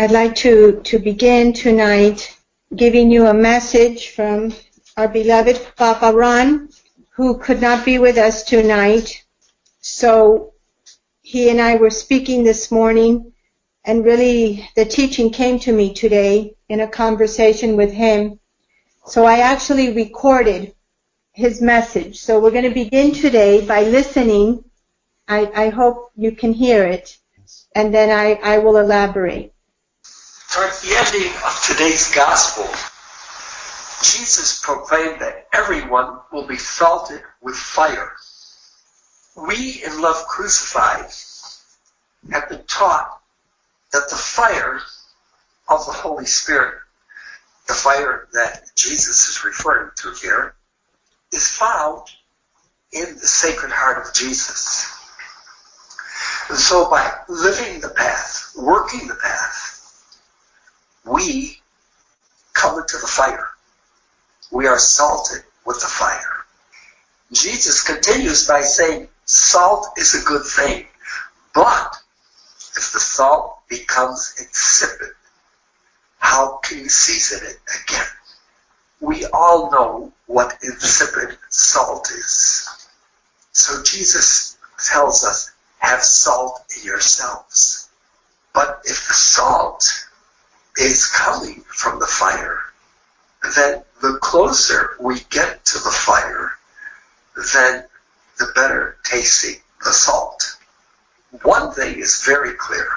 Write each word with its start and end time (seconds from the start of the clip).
I'd 0.00 0.12
like 0.12 0.34
to, 0.36 0.80
to 0.84 0.98
begin 0.98 1.52
tonight 1.52 2.34
giving 2.74 3.10
you 3.10 3.26
a 3.26 3.34
message 3.34 4.12
from 4.12 4.54
our 4.96 5.06
beloved 5.06 5.60
Papa 5.76 6.16
Ron, 6.16 6.70
who 7.10 7.36
could 7.36 7.60
not 7.60 7.84
be 7.84 7.98
with 7.98 8.16
us 8.16 8.42
tonight. 8.42 9.22
So 9.82 10.54
he 11.20 11.50
and 11.50 11.60
I 11.60 11.76
were 11.76 11.90
speaking 11.90 12.44
this 12.44 12.72
morning, 12.72 13.34
and 13.84 14.02
really 14.02 14.66
the 14.74 14.86
teaching 14.86 15.28
came 15.28 15.58
to 15.58 15.72
me 15.74 15.92
today 15.92 16.54
in 16.70 16.80
a 16.80 16.88
conversation 16.88 17.76
with 17.76 17.92
him. 17.92 18.40
So 19.04 19.26
I 19.26 19.40
actually 19.40 19.92
recorded 19.92 20.72
his 21.32 21.60
message. 21.60 22.20
So 22.20 22.40
we're 22.40 22.52
going 22.52 22.64
to 22.64 22.70
begin 22.70 23.12
today 23.12 23.66
by 23.66 23.82
listening. 23.82 24.64
I, 25.28 25.50
I 25.54 25.68
hope 25.68 26.10
you 26.16 26.32
can 26.32 26.54
hear 26.54 26.86
it, 26.86 27.18
and 27.74 27.92
then 27.92 28.08
I, 28.08 28.40
I 28.42 28.56
will 28.60 28.78
elaborate. 28.78 29.52
Towards 30.50 30.80
the 30.80 30.96
ending 30.96 31.32
of 31.44 31.62
today's 31.62 32.12
gospel, 32.12 32.64
Jesus 34.02 34.60
proclaimed 34.60 35.20
that 35.20 35.46
everyone 35.52 36.18
will 36.32 36.44
be 36.44 36.56
salted 36.56 37.22
with 37.40 37.54
fire. 37.54 38.16
We 39.36 39.80
in 39.84 40.02
Love 40.02 40.26
Crucified 40.26 41.08
have 42.32 42.48
been 42.48 42.64
taught 42.64 43.20
that 43.92 44.10
the 44.10 44.16
fire 44.16 44.80
of 45.68 45.86
the 45.86 45.92
Holy 45.92 46.26
Spirit, 46.26 46.80
the 47.68 47.74
fire 47.74 48.26
that 48.32 48.72
Jesus 48.74 49.28
is 49.28 49.44
referring 49.44 49.92
to 49.98 50.12
here, 50.20 50.56
is 51.32 51.46
found 51.46 52.08
in 52.90 53.14
the 53.14 53.26
Sacred 53.26 53.70
Heart 53.70 54.04
of 54.04 54.14
Jesus. 54.14 54.92
And 56.48 56.58
so 56.58 56.90
by 56.90 57.08
living 57.28 57.80
the 57.80 57.90
path, 57.90 58.52
working 58.56 59.06
the 59.06 59.14
path, 59.14 59.79
we 61.04 61.58
come 62.52 62.78
into 62.78 62.98
the 62.98 63.06
fire. 63.06 63.48
We 64.50 64.66
are 64.66 64.78
salted 64.78 65.42
with 65.64 65.80
the 65.80 65.86
fire. 65.86 66.44
Jesus 67.32 67.82
continues 67.82 68.46
by 68.46 68.62
saying, 68.62 69.08
salt 69.24 69.88
is 69.96 70.14
a 70.14 70.26
good 70.26 70.44
thing, 70.44 70.86
but 71.54 71.96
if 72.76 72.92
the 72.92 73.00
salt 73.00 73.60
becomes 73.68 74.34
insipid, 74.38 75.14
how 76.18 76.58
can 76.58 76.78
you 76.78 76.88
season 76.88 77.46
it 77.48 77.58
again? 77.84 78.06
We 79.00 79.26
all 79.26 79.70
know 79.70 80.12
what 80.26 80.58
insipid 80.62 81.38
salt 81.48 82.10
is. 82.10 82.68
So 83.52 83.82
Jesus 83.82 84.58
tells 84.84 85.24
us, 85.24 85.52
have 85.78 86.02
salt 86.02 86.64
in 86.76 86.84
yourselves. 86.84 87.88
But 88.52 88.82
if 88.84 89.06
the 89.08 89.14
salt 89.14 90.08
is 90.78 91.06
coming 91.06 91.62
from 91.68 91.98
the 91.98 92.06
fire, 92.06 92.60
then 93.56 93.82
the 94.02 94.18
closer 94.20 94.96
we 95.00 95.20
get 95.30 95.64
to 95.64 95.78
the 95.78 95.90
fire, 95.90 96.52
then 97.54 97.84
the 98.38 98.50
better 98.54 98.96
tasting 99.04 99.60
the 99.84 99.92
salt. 99.92 100.56
One 101.42 101.72
thing 101.72 101.98
is 101.98 102.22
very 102.24 102.54
clear. 102.54 102.88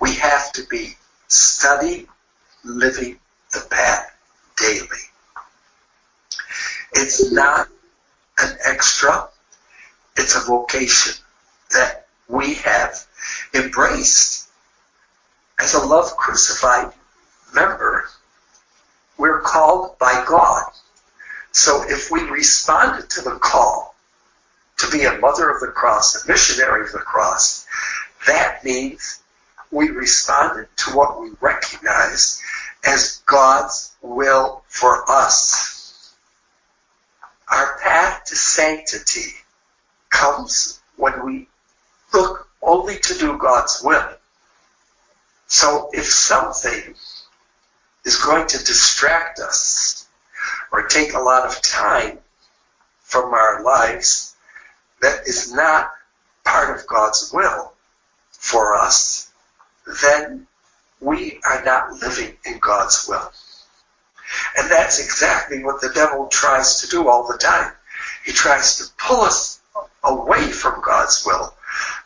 We 0.00 0.14
have 0.14 0.52
to 0.52 0.62
be 0.68 0.96
studying, 1.28 2.08
living 2.64 3.18
the 3.52 3.66
path 3.70 4.12
daily. 4.56 4.86
It's 6.92 7.32
not 7.32 7.68
an 8.38 8.56
extra, 8.64 9.28
it's 10.16 10.36
a 10.36 10.40
vocation 10.40 11.14
that 11.70 12.06
we 12.28 12.54
have 12.54 13.06
embraced. 13.54 14.41
As 15.62 15.74
a 15.74 15.86
love 15.86 16.16
crucified 16.16 16.92
member, 17.54 18.08
we're 19.16 19.42
called 19.42 19.96
by 19.96 20.24
God. 20.26 20.64
So 21.52 21.84
if 21.88 22.10
we 22.10 22.22
responded 22.22 23.08
to 23.10 23.22
the 23.22 23.38
call 23.38 23.94
to 24.78 24.90
be 24.90 25.04
a 25.04 25.20
mother 25.20 25.48
of 25.48 25.60
the 25.60 25.68
cross, 25.68 26.16
a 26.16 26.26
missionary 26.26 26.84
of 26.84 26.90
the 26.90 26.98
cross, 26.98 27.64
that 28.26 28.64
means 28.64 29.22
we 29.70 29.90
responded 29.90 30.66
to 30.78 30.96
what 30.96 31.20
we 31.20 31.30
recognize 31.40 32.42
as 32.84 33.22
God's 33.26 33.94
will 34.02 34.64
for 34.66 35.08
us. 35.08 36.12
Our 37.48 37.78
path 37.78 38.24
to 38.24 38.34
sanctity 38.34 39.36
comes 40.10 40.80
when 40.96 41.24
we 41.24 41.46
look 42.12 42.48
only 42.60 42.98
to 42.98 43.16
do 43.16 43.38
God's 43.38 43.80
will. 43.84 44.16
So 45.52 45.90
if 45.92 46.06
something 46.06 46.94
is 48.06 48.16
going 48.16 48.46
to 48.46 48.64
distract 48.64 49.38
us 49.38 50.08
or 50.72 50.86
take 50.86 51.12
a 51.12 51.20
lot 51.20 51.44
of 51.44 51.60
time 51.60 52.20
from 53.02 53.34
our 53.34 53.62
lives 53.62 54.34
that 55.02 55.28
is 55.28 55.52
not 55.52 55.92
part 56.42 56.74
of 56.74 56.86
God's 56.86 57.30
will 57.34 57.74
for 58.30 58.78
us, 58.78 59.30
then 60.02 60.46
we 61.00 61.38
are 61.44 61.62
not 61.66 61.92
living 62.00 62.34
in 62.46 62.58
God's 62.58 63.06
will. 63.06 63.30
And 64.56 64.70
that's 64.70 65.00
exactly 65.00 65.62
what 65.62 65.82
the 65.82 65.92
devil 65.94 66.28
tries 66.28 66.80
to 66.80 66.88
do 66.88 67.10
all 67.10 67.30
the 67.30 67.36
time. 67.36 67.72
He 68.24 68.32
tries 68.32 68.78
to 68.78 68.84
pull 68.96 69.20
us 69.20 69.60
away 70.02 70.50
from 70.50 70.80
God's 70.80 71.26
will 71.26 71.54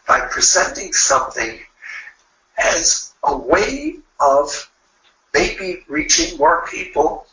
by 0.09 0.19
presenting 0.23 0.93
something 0.93 1.61
as 2.59 3.06
a 3.27 3.37
way 3.37 3.97
of 4.21 4.71
maybe 5.35 5.85
reaching 5.89 6.39
more 6.39 6.67
people, 6.69 7.27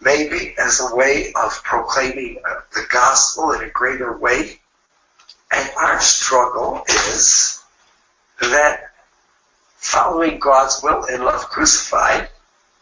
maybe 0.00 0.54
as 0.58 0.80
a 0.80 0.94
way 0.94 1.32
of 1.34 1.62
proclaiming 1.64 2.38
uh, 2.48 2.60
the 2.74 2.86
gospel 2.90 3.52
in 3.52 3.62
a 3.62 3.70
greater 3.70 4.16
way. 4.16 4.60
And 5.50 5.70
our 5.76 6.00
struggle 6.00 6.84
is 6.88 7.62
that 8.40 8.90
following 9.76 10.38
God's 10.38 10.80
will 10.82 11.04
in 11.04 11.24
love 11.24 11.42
crucified, 11.42 12.28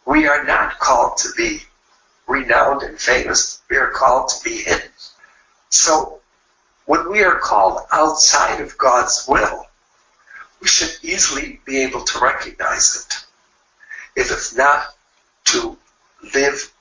we 0.06 0.26
are 0.26 0.44
not 0.44 0.78
called 0.78 1.18
to 1.18 1.28
be 1.36 1.60
renowned 2.26 2.82
and 2.82 2.98
famous. 2.98 3.60
We 3.70 3.76
are 3.76 3.90
called 3.90 4.28
to 4.28 4.44
be 4.44 4.56
hidden. 4.62 4.88
So 5.68 6.20
when 6.86 7.10
we 7.10 7.22
are 7.22 7.38
called 7.38 7.82
outside 7.92 8.60
of 8.60 8.76
God's 8.78 9.24
will, 9.28 9.66
we 10.62 10.68
should 10.68 10.96
easily 11.02 11.60
be 11.64 11.82
able 11.82 12.04
to 12.04 12.20
recognize 12.20 13.04
it. 13.04 14.20
If 14.20 14.30
it's 14.30 14.54
not 14.54 14.94
to 15.46 15.76
live 16.34 16.72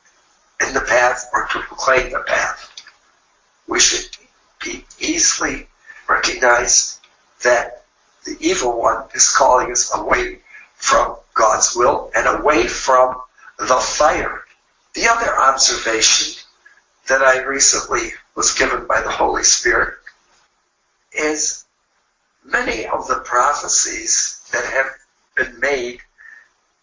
in 0.65 0.73
the 0.75 0.81
path 0.81 1.27
or 1.33 1.47
to 1.47 1.59
proclaim 1.61 2.11
the 2.11 2.19
path, 2.19 2.69
we 3.67 3.79
should 3.79 4.07
be 4.63 4.85
easily 4.99 5.67
recognize 6.07 6.99
that 7.41 7.83
the 8.25 8.37
evil 8.39 8.79
one 8.79 9.05
is 9.15 9.35
calling 9.35 9.71
us 9.71 9.91
away 9.95 10.39
from 10.75 11.15
God's 11.33 11.75
will 11.75 12.11
and 12.15 12.27
away 12.27 12.67
from 12.67 13.19
the 13.57 13.77
fire. 13.77 14.43
The 14.93 15.07
other 15.09 15.35
observation 15.39 16.39
that 17.07 17.23
I 17.23 17.41
recently 17.41 18.13
was 18.35 18.53
given 18.53 18.85
by 18.85 19.01
the 19.01 19.09
Holy 19.09 19.43
Spirit 19.43 19.95
is 21.13 21.65
many 22.43 22.85
of 22.85 23.07
the 23.07 23.19
prophecies 23.19 24.41
that 24.51 24.65
have 24.65 24.87
been 25.35 25.59
made 25.59 25.99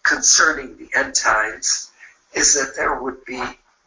concerning 0.03 0.77
the 0.77 0.89
end 0.95 1.15
times 1.15 1.91
is 2.33 2.53
that 2.55 2.75
there 2.75 3.01
would 3.01 3.23
be 3.25 3.41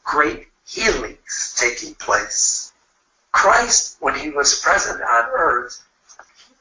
great 0.05 0.49
healings 0.66 1.55
taking 1.59 1.94
place. 1.94 2.72
Christ, 3.32 3.97
when 4.00 4.15
he 4.15 4.31
was 4.31 4.61
present 4.61 5.00
on 5.03 5.25
earth, 5.32 5.82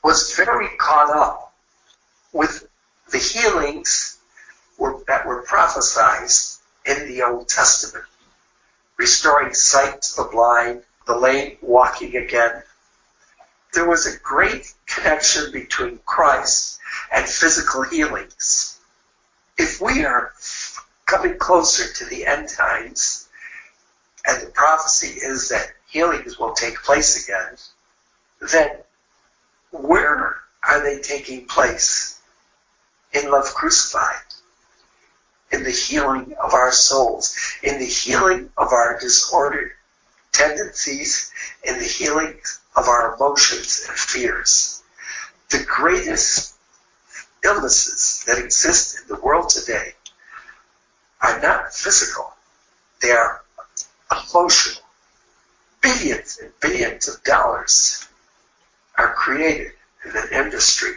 was 0.03 0.33
very 0.35 0.69
caught 0.77 1.15
up 1.15 1.53
with 2.33 2.67
the 3.11 3.17
healings 3.17 4.17
were, 4.77 5.03
that 5.07 5.25
were 5.25 5.43
prophesied 5.43 6.29
in 6.85 7.07
the 7.07 7.23
Old 7.23 7.47
Testament. 7.49 8.05
Restoring 8.97 9.53
sight 9.53 10.01
to 10.01 10.15
the 10.15 10.29
blind, 10.31 10.83
the 11.05 11.17
lame 11.17 11.57
walking 11.61 12.15
again. 12.15 12.63
There 13.73 13.87
was 13.87 14.05
a 14.05 14.17
great 14.19 14.73
connection 14.95 15.51
between 15.51 15.99
Christ 16.05 16.79
and 17.11 17.27
physical 17.27 17.83
healings. 17.83 18.79
If 19.57 19.81
we 19.81 20.05
are 20.05 20.33
coming 21.05 21.37
closer 21.37 21.91
to 21.93 22.05
the 22.09 22.25
end 22.25 22.49
times, 22.49 23.27
and 24.25 24.41
the 24.41 24.51
prophecy 24.51 25.19
is 25.19 25.49
that 25.49 25.71
healings 25.87 26.37
will 26.39 26.53
take 26.53 26.81
place 26.83 27.23
again, 27.23 27.57
then 28.51 28.69
where 29.71 30.37
are 30.63 30.83
they 30.83 31.01
taking 31.01 31.45
place? 31.47 32.19
In 33.13 33.29
love 33.29 33.45
crucified. 33.53 34.15
In 35.51 35.63
the 35.63 35.71
healing 35.71 36.33
of 36.41 36.53
our 36.53 36.71
souls. 36.71 37.35
In 37.61 37.79
the 37.79 37.85
healing 37.85 38.49
of 38.57 38.71
our 38.71 38.97
disordered 38.99 39.71
tendencies. 40.31 41.31
In 41.63 41.77
the 41.77 41.85
healing 41.85 42.39
of 42.75 42.87
our 42.87 43.15
emotions 43.15 43.85
and 43.87 43.97
fears. 43.97 44.80
The 45.51 45.63
greatest 45.65 46.55
illnesses 47.43 48.23
that 48.25 48.39
exist 48.39 49.01
in 49.01 49.07
the 49.07 49.21
world 49.21 49.49
today 49.49 49.93
are 51.21 51.41
not 51.41 51.73
physical, 51.73 52.33
they 53.01 53.11
are 53.11 53.41
emotional. 54.11 54.83
Billions 55.81 56.37
and 56.41 56.51
billions 56.61 57.07
of 57.07 57.23
dollars 57.23 58.07
are 58.97 59.13
created 59.13 59.73
in 60.05 60.15
an 60.15 60.29
industry 60.31 60.93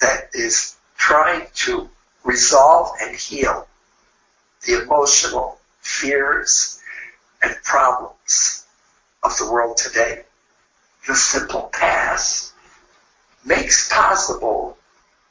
that 0.00 0.30
is 0.32 0.76
trying 0.96 1.46
to 1.54 1.90
resolve 2.24 2.96
and 3.02 3.14
heal 3.14 3.66
the 4.64 4.80
emotional 4.82 5.58
fears 5.80 6.80
and 7.42 7.54
problems 7.64 8.64
of 9.22 9.36
the 9.38 9.50
world 9.50 9.76
today. 9.76 10.22
The 11.06 11.14
simple 11.14 11.64
path 11.72 12.51
makes 13.44 13.88
possible 13.92 14.76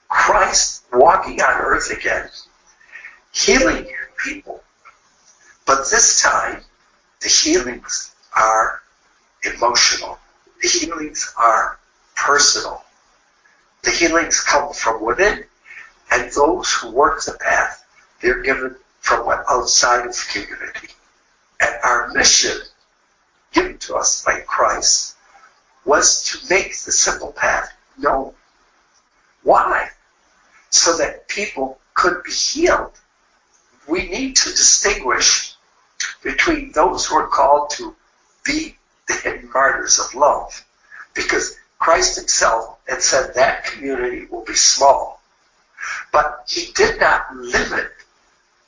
Christ 0.09 0.83
walking 0.91 1.41
on 1.41 1.61
earth 1.61 1.89
again, 1.91 2.29
healing 3.31 3.87
people. 4.23 4.61
But 5.65 5.89
this 5.89 6.21
time, 6.21 6.61
the 7.21 7.29
healings 7.29 8.13
are 8.35 8.81
emotional. 9.43 10.19
The 10.61 10.67
healings 10.67 11.33
are 11.37 11.79
personal. 12.15 12.83
The 13.83 13.91
healings 13.91 14.41
come 14.41 14.73
from 14.73 15.03
within, 15.03 15.45
and 16.11 16.31
those 16.31 16.71
who 16.73 16.91
work 16.91 17.23
the 17.23 17.33
path, 17.33 17.83
they're 18.21 18.41
given 18.41 18.75
from 18.99 19.27
outside 19.49 20.05
of 20.05 20.13
the 20.13 20.25
community. 20.31 20.89
And 21.61 21.75
our 21.83 22.09
mission, 22.09 22.59
given 23.53 23.77
to 23.79 23.95
us 23.95 24.23
by 24.23 24.41
Christ, 24.41 25.15
was 25.85 26.23
to 26.25 26.53
make 26.53 26.77
the 26.79 26.91
simple 26.91 27.31
path 27.31 27.71
known. 27.97 28.33
Why? 29.43 29.89
So 30.69 30.97
that 30.97 31.27
people 31.27 31.79
could 31.93 32.23
be 32.23 32.31
healed. 32.31 32.91
We 33.87 34.07
need 34.07 34.35
to 34.37 34.49
distinguish 34.49 35.55
between 36.23 36.71
those 36.71 37.05
who 37.05 37.15
are 37.15 37.27
called 37.27 37.71
to 37.71 37.95
be 38.43 38.77
the 39.07 39.15
hidden 39.15 39.49
martyrs 39.51 39.99
of 39.99 40.15
love. 40.15 40.63
Because 41.13 41.57
Christ 41.79 42.15
himself 42.15 42.77
had 42.87 43.01
said 43.01 43.33
that 43.33 43.65
community 43.65 44.25
will 44.25 44.45
be 44.45 44.55
small. 44.55 45.21
But 46.11 46.45
he 46.47 46.71
did 46.73 46.99
not 46.99 47.35
limit 47.35 47.91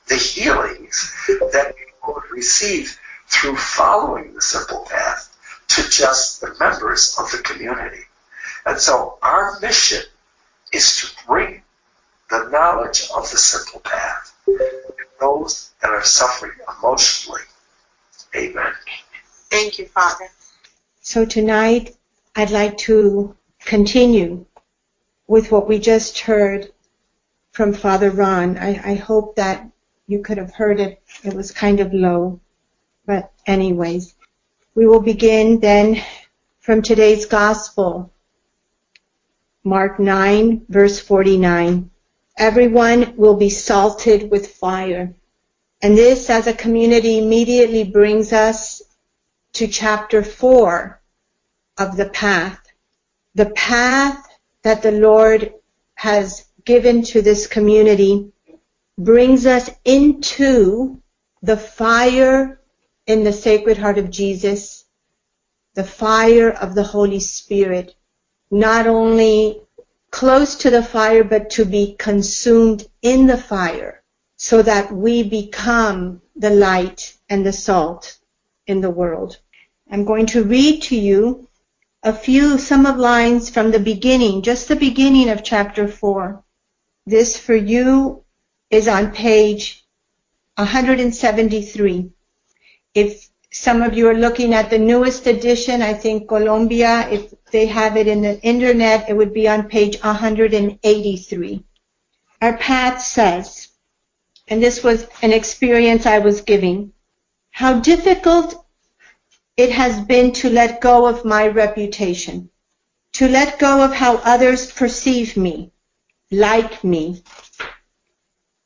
the 0.07 0.15
healings 0.15 1.13
that 1.27 1.75
people 1.77 2.15
would 2.15 2.31
receive 2.31 2.99
through 3.27 3.55
following 3.55 4.33
the 4.33 4.41
simple 4.41 4.85
path 4.89 5.29
to 5.69 5.89
just 5.89 6.41
the 6.41 6.55
members 6.59 7.15
of 7.17 7.31
the 7.31 7.37
community. 7.39 8.03
And 8.65 8.79
so 8.79 9.17
our 9.21 9.59
mission 9.59 10.03
is 10.71 10.97
to 10.97 11.25
bring 11.27 11.61
the 12.29 12.49
knowledge 12.49 13.09
of 13.15 13.29
the 13.29 13.37
simple 13.37 13.79
path 13.81 14.35
to 14.45 14.83
those 15.19 15.71
that 15.81 15.91
are 15.91 16.03
suffering 16.03 16.53
emotionally. 16.77 17.41
Amen. 18.35 18.73
Thank 19.49 19.77
you, 19.77 19.87
Father. 19.87 20.29
So 21.01 21.25
tonight, 21.25 21.95
I'd 22.35 22.49
like 22.49 22.77
to 22.79 23.35
continue 23.59 24.45
with 25.27 25.51
what 25.51 25.67
we 25.67 25.79
just 25.79 26.19
heard 26.19 26.71
from 27.51 27.73
Father 27.73 28.09
Ron. 28.09 28.57
I, 28.57 28.91
I 28.91 28.95
hope 28.95 29.35
that 29.35 29.67
you 30.07 30.19
could 30.19 30.37
have 30.37 30.53
heard 30.53 30.79
it. 30.79 31.01
It 31.23 31.33
was 31.33 31.51
kind 31.51 31.79
of 31.79 31.93
low. 31.93 32.39
But 33.05 33.31
anyways, 33.45 34.15
we 34.75 34.87
will 34.87 35.01
begin 35.01 35.59
then 35.59 36.01
from 36.59 36.81
today's 36.81 37.25
gospel. 37.25 38.11
Mark 39.63 39.99
9 39.99 40.65
verse 40.69 40.99
49. 40.99 41.89
Everyone 42.37 43.15
will 43.15 43.35
be 43.35 43.49
salted 43.49 44.29
with 44.29 44.55
fire. 44.55 45.13
And 45.81 45.97
this 45.97 46.29
as 46.29 46.47
a 46.47 46.53
community 46.53 47.19
immediately 47.19 47.83
brings 47.83 48.33
us 48.33 48.81
to 49.53 49.67
chapter 49.67 50.23
4 50.23 51.01
of 51.77 51.95
the 51.95 52.09
path. 52.09 52.59
The 53.35 53.51
path 53.51 54.25
that 54.63 54.81
the 54.81 54.91
Lord 54.91 55.53
has 55.95 56.45
given 56.65 57.03
to 57.03 57.21
this 57.21 57.47
community 57.47 58.31
brings 58.97 59.45
us 59.45 59.69
into 59.85 61.01
the 61.41 61.57
fire 61.57 62.59
in 63.05 63.23
the 63.23 63.33
Sacred 63.33 63.77
Heart 63.77 63.97
of 63.97 64.09
Jesus, 64.09 64.85
the 65.73 65.83
fire 65.83 66.49
of 66.49 66.75
the 66.75 66.83
Holy 66.83 67.19
Spirit, 67.19 67.95
not 68.53 68.85
only 68.85 69.59
close 70.11 70.55
to 70.57 70.69
the 70.69 70.83
fire, 70.83 71.23
but 71.23 71.49
to 71.49 71.65
be 71.65 71.95
consumed 71.97 72.87
in 73.01 73.25
the 73.25 73.37
fire 73.37 74.03
so 74.37 74.61
that 74.61 74.91
we 74.91 75.23
become 75.23 76.21
the 76.35 76.51
light 76.51 77.17
and 77.29 77.43
the 77.43 77.51
salt 77.51 78.19
in 78.67 78.79
the 78.79 78.91
world. 78.91 79.39
I'm 79.89 80.05
going 80.05 80.27
to 80.27 80.43
read 80.43 80.83
to 80.83 80.95
you 80.95 81.49
a 82.03 82.13
few, 82.13 82.59
some 82.59 82.85
of 82.85 82.97
lines 82.97 83.49
from 83.49 83.71
the 83.71 83.79
beginning, 83.79 84.43
just 84.43 84.67
the 84.67 84.75
beginning 84.75 85.29
of 85.29 85.43
chapter 85.43 85.87
4. 85.87 86.43
This 87.07 87.35
for 87.35 87.55
you 87.55 88.23
is 88.69 88.87
on 88.87 89.13
page 89.13 89.83
173. 90.57 92.11
If 92.93 93.29
some 93.53 93.83
of 93.83 93.93
you 93.93 94.09
are 94.09 94.15
looking 94.15 94.55
at 94.55 94.71
the 94.71 94.79
newest 94.79 95.27
edition, 95.27 95.83
I 95.83 95.93
think 95.93 96.27
Colombia, 96.27 97.07
if 97.11 97.31
they 97.51 97.67
have 97.67 97.97
it 97.97 98.07
in 98.07 98.23
the 98.23 98.41
internet, 98.41 99.07
it 99.07 99.15
would 99.15 99.31
be 99.31 99.47
on 99.47 99.69
page 99.69 100.01
183. 100.01 101.63
Our 102.41 102.57
path 102.57 102.99
says, 102.99 103.67
and 104.47 104.61
this 104.61 104.83
was 104.83 105.05
an 105.21 105.31
experience 105.31 106.07
I 106.07 106.17
was 106.17 106.41
giving, 106.41 106.93
how 107.51 107.79
difficult 107.79 108.65
it 109.55 109.71
has 109.71 110.03
been 110.03 110.33
to 110.33 110.49
let 110.49 110.81
go 110.81 111.05
of 111.05 111.23
my 111.23 111.47
reputation, 111.47 112.49
to 113.13 113.27
let 113.27 113.59
go 113.59 113.85
of 113.85 113.93
how 113.93 114.15
others 114.17 114.71
perceive 114.71 115.37
me, 115.37 115.71
like 116.31 116.83
me, 116.83 117.21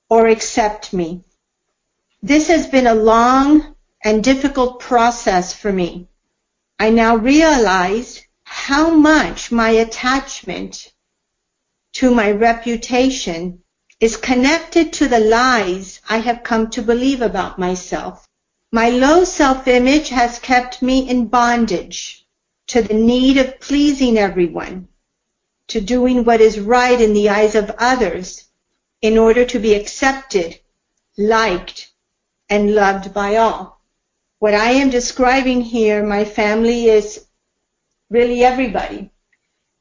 or 0.10 0.28
accept 0.28 0.94
me. 0.94 1.26
This 2.24 2.48
has 2.48 2.68
been 2.68 2.88
a 2.88 2.96
long 2.96 3.76
and 4.04 4.24
difficult 4.24 4.80
process 4.80 5.54
for 5.54 5.72
me. 5.72 6.08
I 6.80 6.90
now 6.90 7.16
realize 7.16 8.24
how 8.44 8.90
much 8.92 9.52
my 9.52 9.70
attachment 9.70 10.94
to 11.94 12.14
my 12.14 12.32
reputation 12.32 13.64
is 14.00 14.16
connected 14.16 14.94
to 14.94 15.08
the 15.08 15.20
lies 15.20 16.00
I 16.08 16.18
have 16.18 16.44
come 16.44 16.70
to 16.72 16.82
believe 16.82 17.22
about 17.22 17.58
myself. 17.58 18.28
My 18.72 18.90
low 18.90 19.24
self-image 19.24 20.10
has 20.10 20.40
kept 20.40 20.82
me 20.82 21.10
in 21.10 21.28
bondage 21.28 22.26
to 22.68 22.82
the 22.82 22.94
need 22.94 23.38
of 23.38 23.60
pleasing 23.60 24.18
everyone, 24.18 24.88
to 25.70 25.82
doing 25.82 26.24
what 26.24 26.42
is 26.42 26.60
right 26.60 27.00
in 27.00 27.14
the 27.14 27.30
eyes 27.30 27.56
of 27.56 27.72
others 27.80 28.44
in 29.02 29.18
order 29.18 29.46
to 29.46 29.60
be 29.60 29.74
accepted, 29.74 30.60
liked, 31.18 31.92
and 32.50 32.76
loved 32.76 33.14
by 33.14 33.38
all. 33.38 33.77
What 34.40 34.54
I 34.54 34.72
am 34.72 34.90
describing 34.90 35.62
here, 35.62 36.06
my 36.06 36.24
family 36.24 36.86
is 36.86 37.26
really 38.10 38.44
everybody. 38.44 39.12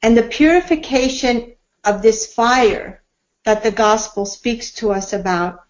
And 0.02 0.16
the 0.16 0.22
purification 0.22 1.54
of 1.84 2.02
this 2.02 2.32
fire 2.32 3.02
that 3.44 3.62
the 3.62 3.70
gospel 3.70 4.25
speaks 4.25 4.72
to 4.72 4.92
us 4.92 5.12
about 5.12 5.62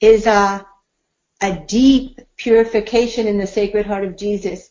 is 0.00 0.26
a, 0.26 0.66
a 1.40 1.52
deep 1.66 2.20
purification 2.36 3.26
in 3.26 3.38
the 3.38 3.46
Sacred 3.46 3.86
Heart 3.86 4.04
of 4.04 4.16
Jesus. 4.16 4.70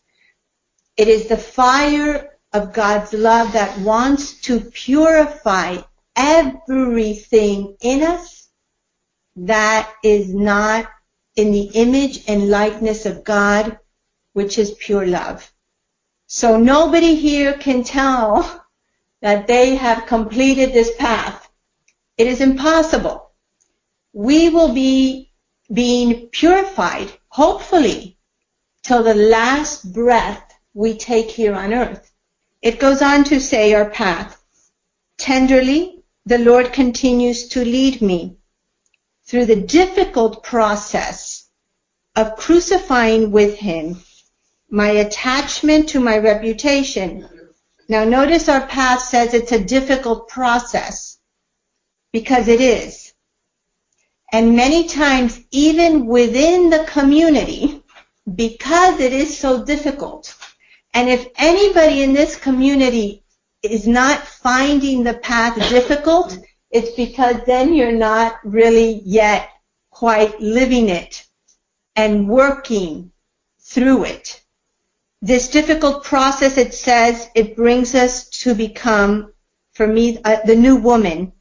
It 0.95 1.07
is 1.07 1.27
the 1.27 1.37
fire 1.37 2.37
of 2.53 2.73
God's 2.73 3.13
love 3.13 3.53
that 3.53 3.79
wants 3.79 4.39
to 4.41 4.59
purify 4.59 5.77
everything 6.15 7.75
in 7.81 8.03
us 8.03 8.49
that 9.35 9.91
is 10.03 10.33
not 10.33 10.87
in 11.35 11.51
the 11.51 11.69
image 11.73 12.23
and 12.27 12.49
likeness 12.49 13.05
of 13.05 13.23
God, 13.23 13.79
which 14.33 14.57
is 14.57 14.75
pure 14.79 15.05
love. 15.05 15.51
So 16.27 16.57
nobody 16.57 17.15
here 17.15 17.53
can 17.53 17.83
tell 17.83 18.65
that 19.21 19.47
they 19.47 19.75
have 19.75 20.05
completed 20.05 20.73
this 20.73 20.91
path. 20.97 21.49
It 22.17 22.27
is 22.27 22.41
impossible. 22.41 23.31
We 24.13 24.49
will 24.49 24.73
be 24.73 25.31
being 25.71 26.27
purified, 26.27 27.11
hopefully, 27.29 28.17
till 28.83 29.01
the 29.01 29.15
last 29.15 29.93
breath 29.93 30.53
we 30.73 30.95
take 30.95 31.31
here 31.31 31.55
on 31.55 31.73
earth. 31.73 32.11
It 32.61 32.79
goes 32.79 33.01
on 33.01 33.23
to 33.25 33.39
say 33.39 33.73
our 33.73 33.89
path. 33.89 34.41
Tenderly, 35.17 36.03
the 36.25 36.37
Lord 36.37 36.73
continues 36.73 37.47
to 37.49 37.63
lead 37.63 38.01
me 38.01 38.37
through 39.25 39.45
the 39.45 39.61
difficult 39.61 40.43
process 40.43 41.49
of 42.15 42.35
crucifying 42.35 43.31
with 43.31 43.57
Him 43.57 43.97
my 44.69 44.89
attachment 44.89 45.89
to 45.89 45.99
my 45.99 46.17
reputation. 46.17 47.29
Now 47.87 48.05
notice 48.05 48.49
our 48.49 48.65
path 48.65 49.01
says 49.01 49.33
it's 49.35 49.51
a 49.51 49.63
difficult 49.63 50.27
process. 50.27 51.19
because 52.11 52.47
it 52.47 52.61
is. 52.61 53.13
And 54.31 54.55
many 54.55 54.87
times, 54.87 55.39
even 55.51 56.05
within 56.05 56.69
the 56.69 56.85
community, 56.85 57.83
because 58.35 58.99
it 58.99 59.13
is 59.13 59.37
so 59.37 59.65
difficult, 59.65 60.35
and 60.93 61.09
if 61.09 61.27
anybody 61.37 62.03
in 62.03 62.13
this 62.13 62.35
community 62.35 63.23
is 63.63 63.87
not 63.87 64.19
finding 64.19 65.03
the 65.03 65.15
path 65.15 65.55
difficult, 65.69 66.37
it's 66.73 66.95
because 66.95 67.37
then 67.45 67.75
you're 67.75 67.91
not 67.91 68.39
really 68.43 69.01
yet 69.05 69.47
quite 69.91 70.41
living 70.41 70.89
it 70.89 71.23
and 71.95 72.27
working 72.27 73.11
through 73.59 74.05
it. 74.05 74.41
This 75.21 75.49
difficult 75.49 76.03
process, 76.03 76.57
it 76.57 76.73
says, 76.73 77.29
it 77.35 77.55
brings 77.55 77.93
us 77.93 78.27
to 78.41 78.55
become, 78.55 79.31
for 79.73 79.85
me, 79.85 80.19
uh, 80.25 80.37
the 80.45 80.55
new 80.55 80.75
woman, 80.75 81.31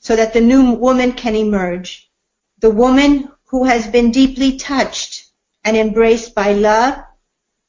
so 0.00 0.16
that 0.16 0.32
the 0.32 0.40
new 0.40 0.72
woman 0.72 1.12
can 1.12 1.36
emerge. 1.36 2.10
The 2.58 2.70
woman 2.70 3.30
who 3.44 3.64
has 3.64 3.86
been 3.86 4.10
deeply 4.10 4.58
touched 4.58 5.26
and 5.64 5.76
embraced 5.76 6.34
by 6.34 6.52
love 6.52 6.98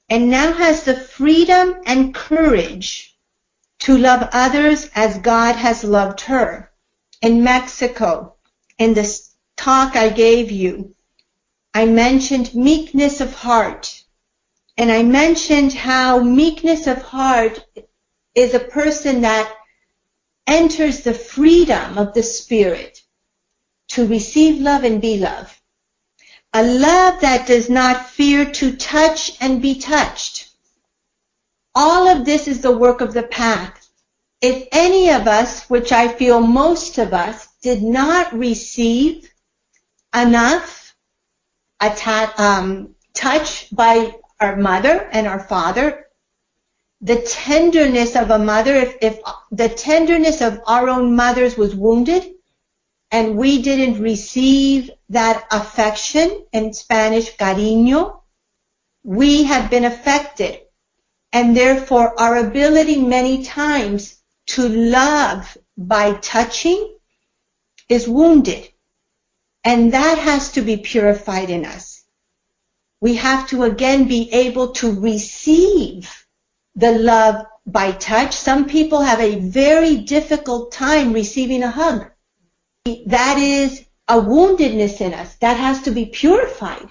and 0.10 0.32
now 0.32 0.52
has 0.54 0.84
the 0.84 0.96
freedom 0.96 1.76
and 1.86 2.16
courage 2.16 3.16
to 3.80 3.96
love 3.96 4.28
others 4.34 4.90
as 4.96 5.20
God 5.20 5.56
has 5.56 5.84
loved 5.84 6.22
her. 6.22 6.69
In 7.22 7.44
Mexico, 7.44 8.36
in 8.78 8.94
this 8.94 9.32
talk 9.58 9.96
I 9.96 10.10
gave 10.10 10.52
you, 10.52 10.96
I 11.74 11.86
mentioned 11.86 12.56
meekness 12.56 13.22
of 13.22 13.34
heart 13.34 14.04
and 14.78 14.90
I 14.90 15.04
mentioned 15.04 15.74
how 15.74 16.20
meekness 16.24 16.88
of 16.88 17.02
heart 17.02 17.66
is 18.34 18.54
a 18.54 18.60
person 18.60 19.22
that 19.22 19.54
enters 20.48 21.02
the 21.02 21.14
freedom 21.14 21.98
of 21.98 22.14
the 22.14 22.24
Spirit 22.24 23.04
to 23.90 24.08
receive 24.08 24.62
love 24.62 24.86
and 24.86 25.02
be 25.02 25.18
loved. 25.18 25.54
A 26.54 26.64
love 26.64 27.20
that 27.20 27.46
does 27.46 27.70
not 27.70 28.10
fear 28.10 28.50
to 28.54 28.76
touch 28.78 29.36
and 29.42 29.62
be 29.62 29.76
touched. 29.76 30.50
All 31.76 32.08
of 32.08 32.26
this 32.26 32.48
is 32.48 32.62
the 32.62 32.76
work 32.76 33.02
of 33.02 33.14
the 33.14 33.24
path. 33.24 33.79
If 34.42 34.70
any 34.72 35.12
of 35.12 35.28
us, 35.28 35.70
which 35.70 35.92
I 35.92 36.08
feel 36.08 36.40
most 36.40 36.98
of 36.98 37.14
us, 37.14 37.48
did 37.62 37.84
not 37.84 38.34
receive 38.34 39.30
enough 40.16 40.96
um, 42.38 42.96
touch 43.14 43.74
by 43.76 44.16
our 44.40 44.56
mother 44.56 45.10
and 45.12 45.28
our 45.28 45.40
father, 45.40 46.08
the 47.02 47.22
tenderness 47.22 48.16
of 48.16 48.30
a 48.30 48.40
mother, 48.40 48.76
if, 48.76 48.96
if 49.02 49.20
the 49.52 49.70
tenderness 49.70 50.42
of 50.42 50.62
our 50.66 50.88
own 50.88 51.16
mothers 51.16 51.58
was 51.58 51.76
wounded 51.76 52.32
and 53.12 53.38
we 53.38 53.62
didn't 53.62 54.02
receive 54.02 54.90
that 55.10 55.48
affection, 55.52 56.46
in 56.54 56.74
Spanish, 56.74 57.36
cariño, 57.36 58.22
we 59.04 59.44
have 59.44 59.70
been 59.70 59.86
affected. 59.86 60.60
And 61.34 61.56
therefore 61.56 62.20
our 62.20 62.38
ability 62.38 62.98
many 63.02 63.44
times 63.44 64.19
to 64.56 64.68
love 64.68 65.58
by 65.78 66.14
touching 66.14 66.98
is 67.88 68.08
wounded. 68.08 68.68
And 69.64 69.94
that 69.94 70.18
has 70.18 70.54
to 70.54 70.62
be 70.62 70.78
purified 70.78 71.50
in 71.50 71.66
us 71.66 72.00
we 73.02 73.16
have 73.16 73.48
to 73.50 73.64
again 73.64 74.08
be 74.08 74.32
able 74.32 74.72
to 74.74 75.00
receive 75.00 76.26
the 76.76 76.92
love 76.92 77.46
by 77.66 77.92
touch. 77.94 78.36
Some 78.36 78.66
people 78.68 79.02
have 79.02 79.20
a 79.20 79.40
very 79.40 79.98
difficult 79.98 80.72
time 80.72 81.14
receiving 81.14 81.64
a 81.64 81.72
hug. 81.72 82.10
That 83.06 83.38
is 83.38 83.86
a 84.08 84.16
woundedness 84.16 85.02
in 85.02 85.14
us. 85.14 85.36
That 85.36 85.58
has 85.58 85.84
to 85.84 85.92
be 85.92 86.08
purified 86.08 86.90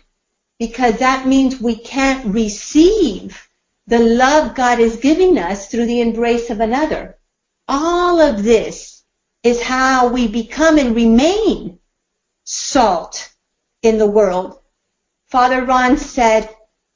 because 0.59 0.99
that 0.99 1.27
means 1.27 1.61
we 1.61 1.77
can't 1.77 2.33
receive 2.33 3.49
the 3.87 3.99
love 3.99 4.55
God 4.55 4.81
is 4.81 4.97
giving 4.97 5.39
us 5.39 5.69
through 5.69 5.87
the 5.87 6.01
embrace 6.01 6.51
of 6.51 6.61
another. 6.61 7.18
All 7.69 8.21
of 8.21 8.43
this 8.43 9.05
is 9.43 9.63
how 9.63 10.09
we 10.09 10.27
become 10.27 10.79
and 10.79 10.97
remain 10.97 11.79
salt 12.45 13.31
in 13.83 13.99
the 13.99 14.07
world 14.07 14.59
Father 15.29 15.65
Ron 15.65 15.97
said, 15.97 16.49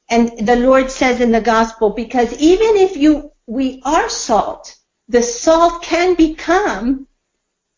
and 0.09 0.47
the 0.47 0.57
Lord 0.57 0.91
says 0.91 1.21
in 1.21 1.33
the 1.33 1.41
gospel, 1.41 1.91
because 1.91 2.33
even 2.39 2.77
if 2.77 2.97
you, 2.97 3.31
we 3.47 3.83
are 3.85 4.09
salt, 4.09 4.75
the 5.09 5.23
salt 5.23 5.83
can 5.83 6.15
become, 6.15 7.07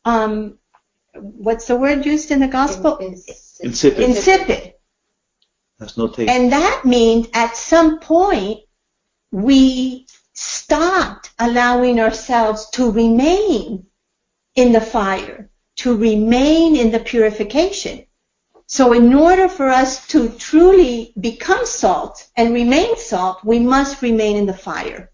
um, 0.04 0.58
what's 1.14 1.66
the 1.66 1.76
word 1.76 2.06
used 2.06 2.30
in 2.30 2.40
the 2.40 2.48
gospel? 2.48 2.98
Insipid. 2.98 4.00
Insipid. 4.00 4.74
That's 5.78 5.98
no 5.98 6.08
taste. 6.08 6.30
And 6.30 6.52
that 6.52 6.84
means 6.84 7.26
at 7.34 7.56
some 7.56 7.98
point 7.98 8.60
we 9.32 10.06
stopped 10.44 11.30
allowing 11.38 11.98
ourselves 11.98 12.68
to 12.70 12.90
remain 12.90 13.86
in 14.54 14.72
the 14.72 14.80
fire, 14.80 15.50
to 15.76 15.96
remain 15.96 16.76
in 16.76 16.90
the 16.90 17.00
purification. 17.00 18.04
So 18.66 18.92
in 18.92 19.12
order 19.14 19.48
for 19.48 19.68
us 19.68 20.06
to 20.08 20.28
truly 20.28 21.12
become 21.18 21.64
salt 21.66 22.26
and 22.36 22.54
remain 22.54 22.96
salt, 22.96 23.44
we 23.44 23.58
must 23.58 24.02
remain 24.02 24.36
in 24.36 24.46
the 24.46 24.56
fire. 24.68 25.10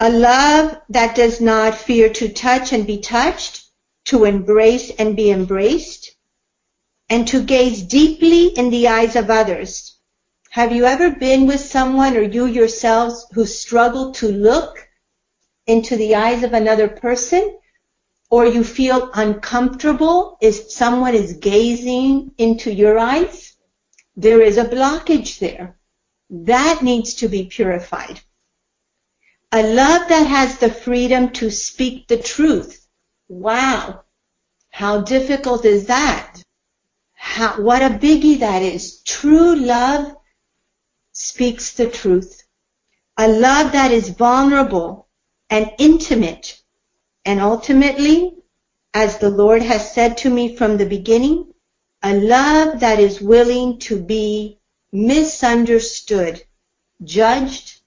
A 0.00 0.10
love 0.10 0.76
that 0.90 1.14
does 1.14 1.40
not 1.40 1.74
fear 1.74 2.08
to 2.10 2.28
touch 2.28 2.72
and 2.72 2.86
be 2.86 2.98
touched, 2.98 3.64
to 4.06 4.24
embrace 4.24 4.90
and 4.98 5.16
be 5.16 5.30
embraced, 5.30 6.16
and 7.08 7.26
to 7.28 7.42
gaze 7.42 7.82
deeply 7.82 8.46
in 8.48 8.70
the 8.70 8.88
eyes 8.88 9.16
of 9.16 9.30
others. 9.30 9.93
Have 10.54 10.70
you 10.70 10.84
ever 10.84 11.10
been 11.10 11.48
with 11.48 11.58
someone 11.58 12.16
or 12.16 12.22
you 12.22 12.46
yourselves 12.46 13.26
who 13.32 13.44
struggle 13.44 14.12
to 14.12 14.28
look 14.28 14.88
into 15.66 15.96
the 15.96 16.14
eyes 16.14 16.44
of 16.44 16.52
another 16.52 16.86
person 16.86 17.58
or 18.30 18.46
you 18.46 18.62
feel 18.62 19.10
uncomfortable 19.14 20.38
if 20.40 20.70
someone 20.70 21.16
is 21.16 21.38
gazing 21.38 22.34
into 22.38 22.72
your 22.72 23.00
eyes, 23.00 23.56
there 24.14 24.40
is 24.40 24.56
a 24.56 24.64
blockage 24.64 25.40
there. 25.40 25.76
That 26.30 26.84
needs 26.84 27.14
to 27.14 27.26
be 27.26 27.46
purified. 27.46 28.20
A 29.50 29.60
love 29.60 30.08
that 30.08 30.28
has 30.28 30.58
the 30.58 30.70
freedom 30.70 31.30
to 31.30 31.50
speak 31.50 32.06
the 32.06 32.18
truth. 32.18 32.86
Wow. 33.26 34.04
How 34.70 35.00
difficult 35.00 35.64
is 35.64 35.86
that? 35.86 36.40
How, 37.12 37.60
what 37.60 37.82
a 37.82 37.88
biggie 37.88 38.38
that 38.38 38.62
is. 38.62 39.02
True 39.02 39.56
love 39.56 40.16
speaks 41.14 41.72
the 41.72 41.88
truth. 41.88 42.42
A 43.16 43.26
love 43.26 43.72
that 43.72 43.90
is 43.90 44.10
vulnerable 44.10 45.08
and 45.48 45.70
intimate 45.78 46.60
and 47.24 47.40
ultimately, 47.40 48.36
as 48.92 49.18
the 49.18 49.30
Lord 49.30 49.62
has 49.62 49.94
said 49.94 50.18
to 50.18 50.30
me 50.30 50.56
from 50.56 50.76
the 50.76 50.86
beginning, 50.86 51.54
a 52.02 52.14
love 52.14 52.80
that 52.80 53.00
is 53.00 53.20
willing 53.20 53.78
to 53.80 53.98
be 53.98 54.58
misunderstood, 54.92 56.44
judged, 57.02 57.80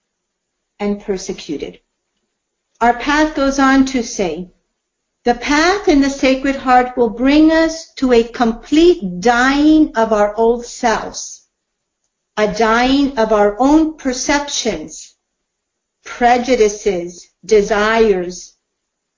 and 0.79 0.99
persecuted. 1.01 1.79
Our 2.81 2.97
path 2.97 3.35
goes 3.35 3.59
on 3.59 3.85
to 3.87 4.01
say, 4.01 4.51
the 5.23 5.35
path 5.35 5.87
in 5.87 6.01
the 6.01 6.09
Sacred 6.09 6.55
Heart 6.55 6.97
will 6.97 7.09
bring 7.09 7.51
us 7.51 7.93
to 7.95 8.13
a 8.13 8.23
complete 8.23 9.19
dying 9.19 9.95
of 9.95 10.13
our 10.13 10.35
old 10.35 10.65
selves, 10.65 11.36
a 12.39 12.53
dying 12.53 13.17
of 13.17 13.33
our 13.33 13.59
own 13.59 13.97
perceptions, 13.97 15.15
prejudices, 16.05 17.29
desires, 17.43 18.55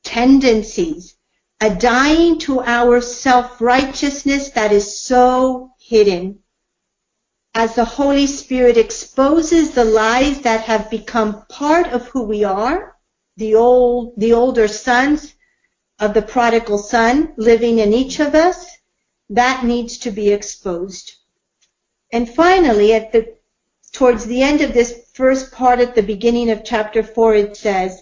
tendencies, 0.06 1.18
a 1.60 1.76
dying 1.76 2.40
to 2.40 2.62
our 2.62 3.02
self-righteousness 3.02 4.52
that 4.52 4.72
is 4.72 5.02
so 5.02 5.72
hidden. 5.78 6.40
As 7.54 7.76
the 7.76 7.84
Holy 7.84 8.26
Spirit 8.26 8.78
exposes 8.78 9.72
the 9.72 9.84
lies 9.84 10.40
that 10.42 10.62
have 10.62 10.90
become 10.90 11.46
part 11.50 11.88
of 11.88 12.08
who 12.08 12.24
we 12.24 12.46
are, 12.46 12.96
the 13.36 13.56
old, 13.56 14.14
the 14.16 14.32
older 14.32 14.70
sons 14.70 15.36
of 16.00 16.14
the 16.14 16.22
prodigal 16.22 16.78
son 16.78 17.34
living 17.36 17.80
in 17.80 17.92
each 17.92 18.22
of 18.22 18.34
us, 18.34 18.66
that 19.30 19.66
needs 19.66 19.98
to 19.98 20.12
be 20.12 20.30
exposed. 20.30 21.19
And 22.12 22.30
finally, 22.30 22.94
at 22.94 23.12
the, 23.12 23.36
towards 23.92 24.26
the 24.26 24.42
end 24.42 24.62
of 24.62 24.74
this 24.74 25.12
first 25.14 25.52
part 25.52 25.80
at 25.80 25.96
the 25.96 26.02
beginning 26.02 26.50
of 26.50 26.64
chapter 26.64 27.04
4, 27.04 27.36
it 27.36 27.58
says, 27.58 28.02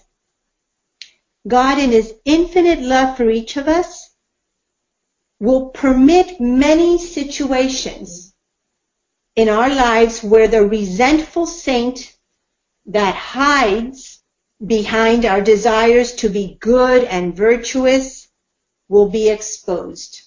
God 1.46 1.78
in 1.78 1.90
his 1.90 2.14
infinite 2.24 2.80
love 2.80 3.16
for 3.16 3.28
each 3.30 3.56
of 3.56 3.68
us 3.68 4.10
will 5.40 5.70
permit 5.70 6.40
many 6.40 6.98
situations 6.98 8.34
in 9.36 9.48
our 9.48 9.68
lives 9.68 10.22
where 10.22 10.48
the 10.48 10.66
resentful 10.66 11.46
saint 11.46 12.16
that 12.86 13.14
hides 13.14 14.22
behind 14.64 15.24
our 15.24 15.40
desires 15.40 16.14
to 16.16 16.28
be 16.28 16.56
good 16.60 17.04
and 17.04 17.36
virtuous 17.36 18.28
will 18.88 19.08
be 19.08 19.28
exposed. 19.28 20.22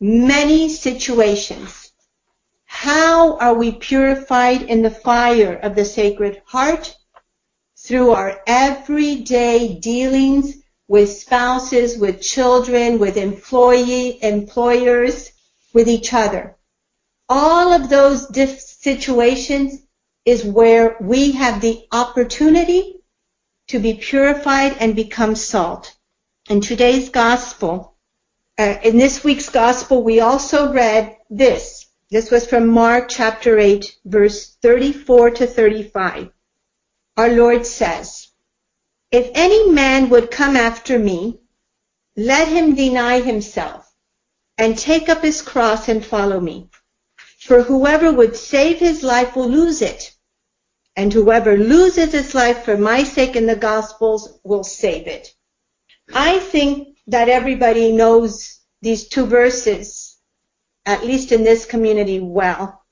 Many 0.00 0.68
situations. 0.68 1.89
How 2.82 3.36
are 3.36 3.52
we 3.52 3.72
purified 3.72 4.62
in 4.62 4.80
the 4.80 4.90
fire 4.90 5.52
of 5.52 5.74
the 5.74 5.84
Sacred 5.84 6.40
Heart? 6.46 6.96
Through 7.76 8.12
our 8.12 8.40
everyday 8.46 9.74
dealings 9.74 10.54
with 10.88 11.12
spouses, 11.12 11.98
with 11.98 12.22
children, 12.22 12.98
with 12.98 13.18
employee, 13.18 14.18
employers, 14.22 15.30
with 15.74 15.90
each 15.90 16.14
other. 16.14 16.56
All 17.28 17.74
of 17.74 17.90
those 17.90 18.28
diff- 18.28 18.62
situations 18.62 19.82
is 20.24 20.42
where 20.42 20.96
we 21.02 21.32
have 21.32 21.60
the 21.60 21.86
opportunity 21.92 23.02
to 23.68 23.78
be 23.78 23.92
purified 23.92 24.78
and 24.80 24.96
become 24.96 25.34
salt. 25.34 25.94
In 26.48 26.62
today's 26.62 27.10
gospel, 27.10 27.94
uh, 28.58 28.76
in 28.82 28.96
this 28.96 29.22
week's 29.22 29.50
gospel, 29.50 30.02
we 30.02 30.20
also 30.20 30.72
read 30.72 31.18
this. 31.28 31.79
This 32.10 32.28
was 32.28 32.44
from 32.44 32.66
Mark 32.66 33.08
chapter 33.08 33.56
8, 33.56 33.98
verse 34.04 34.56
34 34.62 35.30
to 35.30 35.46
35. 35.46 36.30
Our 37.16 37.28
Lord 37.28 37.64
says, 37.64 38.28
If 39.12 39.30
any 39.32 39.70
man 39.70 40.08
would 40.08 40.30
come 40.30 40.56
after 40.56 40.98
me, 40.98 41.38
let 42.16 42.48
him 42.48 42.74
deny 42.74 43.20
himself 43.20 43.88
and 44.58 44.76
take 44.76 45.08
up 45.08 45.22
his 45.22 45.40
cross 45.40 45.88
and 45.88 46.04
follow 46.04 46.40
me. 46.40 46.68
For 47.38 47.62
whoever 47.62 48.12
would 48.12 48.34
save 48.34 48.78
his 48.78 49.04
life 49.04 49.36
will 49.36 49.48
lose 49.48 49.80
it. 49.80 50.12
And 50.96 51.12
whoever 51.12 51.56
loses 51.56 52.10
his 52.10 52.34
life 52.34 52.64
for 52.64 52.76
my 52.76 53.04
sake 53.04 53.36
and 53.36 53.48
the 53.48 53.54
Gospels 53.54 54.40
will 54.42 54.64
save 54.64 55.06
it. 55.06 55.32
I 56.12 56.40
think 56.40 56.98
that 57.06 57.28
everybody 57.28 57.92
knows 57.92 58.58
these 58.82 59.06
two 59.08 59.26
verses, 59.26 59.99
at 60.86 61.04
least 61.04 61.32
in 61.32 61.44
this 61.44 61.66
community, 61.66 62.20
well. 62.20 62.84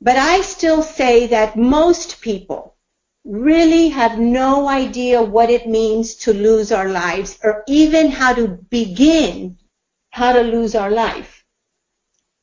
But 0.00 0.16
I 0.16 0.42
still 0.42 0.82
say 0.82 1.26
that 1.28 1.56
most 1.56 2.20
people 2.20 2.76
really 3.24 3.88
have 3.88 4.18
no 4.18 4.68
idea 4.68 5.22
what 5.22 5.50
it 5.50 5.66
means 5.66 6.14
to 6.14 6.32
lose 6.32 6.70
our 6.70 6.88
lives 6.88 7.38
or 7.42 7.64
even 7.66 8.10
how 8.10 8.34
to 8.34 8.46
begin 8.46 9.56
how 10.10 10.32
to 10.32 10.42
lose 10.42 10.74
our 10.74 10.90
life. 10.90 11.44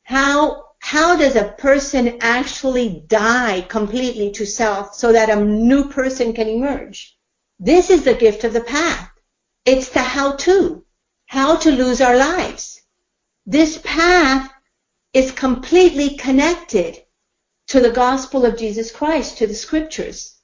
How 0.04 0.64
how 0.80 1.16
does 1.16 1.38
a 1.38 1.56
person 1.58 2.18
actually 2.20 3.04
die 3.08 3.62
completely 3.62 4.32
to 4.32 4.46
self 4.46 4.94
so 4.94 5.14
that 5.14 5.30
a 5.30 5.44
new 5.44 5.90
person 5.90 6.34
can 6.34 6.50
emerge? 6.50 7.18
This 7.58 7.90
is 7.90 8.04
the 8.04 8.14
gift 8.14 8.44
of 8.44 8.52
the 8.52 8.62
path. 8.62 9.10
It's 9.66 9.90
the 9.90 10.02
how 10.02 10.36
to, 10.36 10.84
how 11.26 11.56
to 11.56 11.72
lose 11.72 12.02
our 12.02 12.18
lives. 12.18 12.82
This 13.46 13.80
path 13.82 14.53
is 15.14 15.32
completely 15.32 16.18
connected 16.18 17.00
to 17.68 17.80
the 17.80 17.92
gospel 17.92 18.46
of 18.46 18.58
Jesus 18.58 18.92
Christ, 18.92 19.38
to 19.38 19.48
the 19.48 19.54
scriptures. 19.54 20.36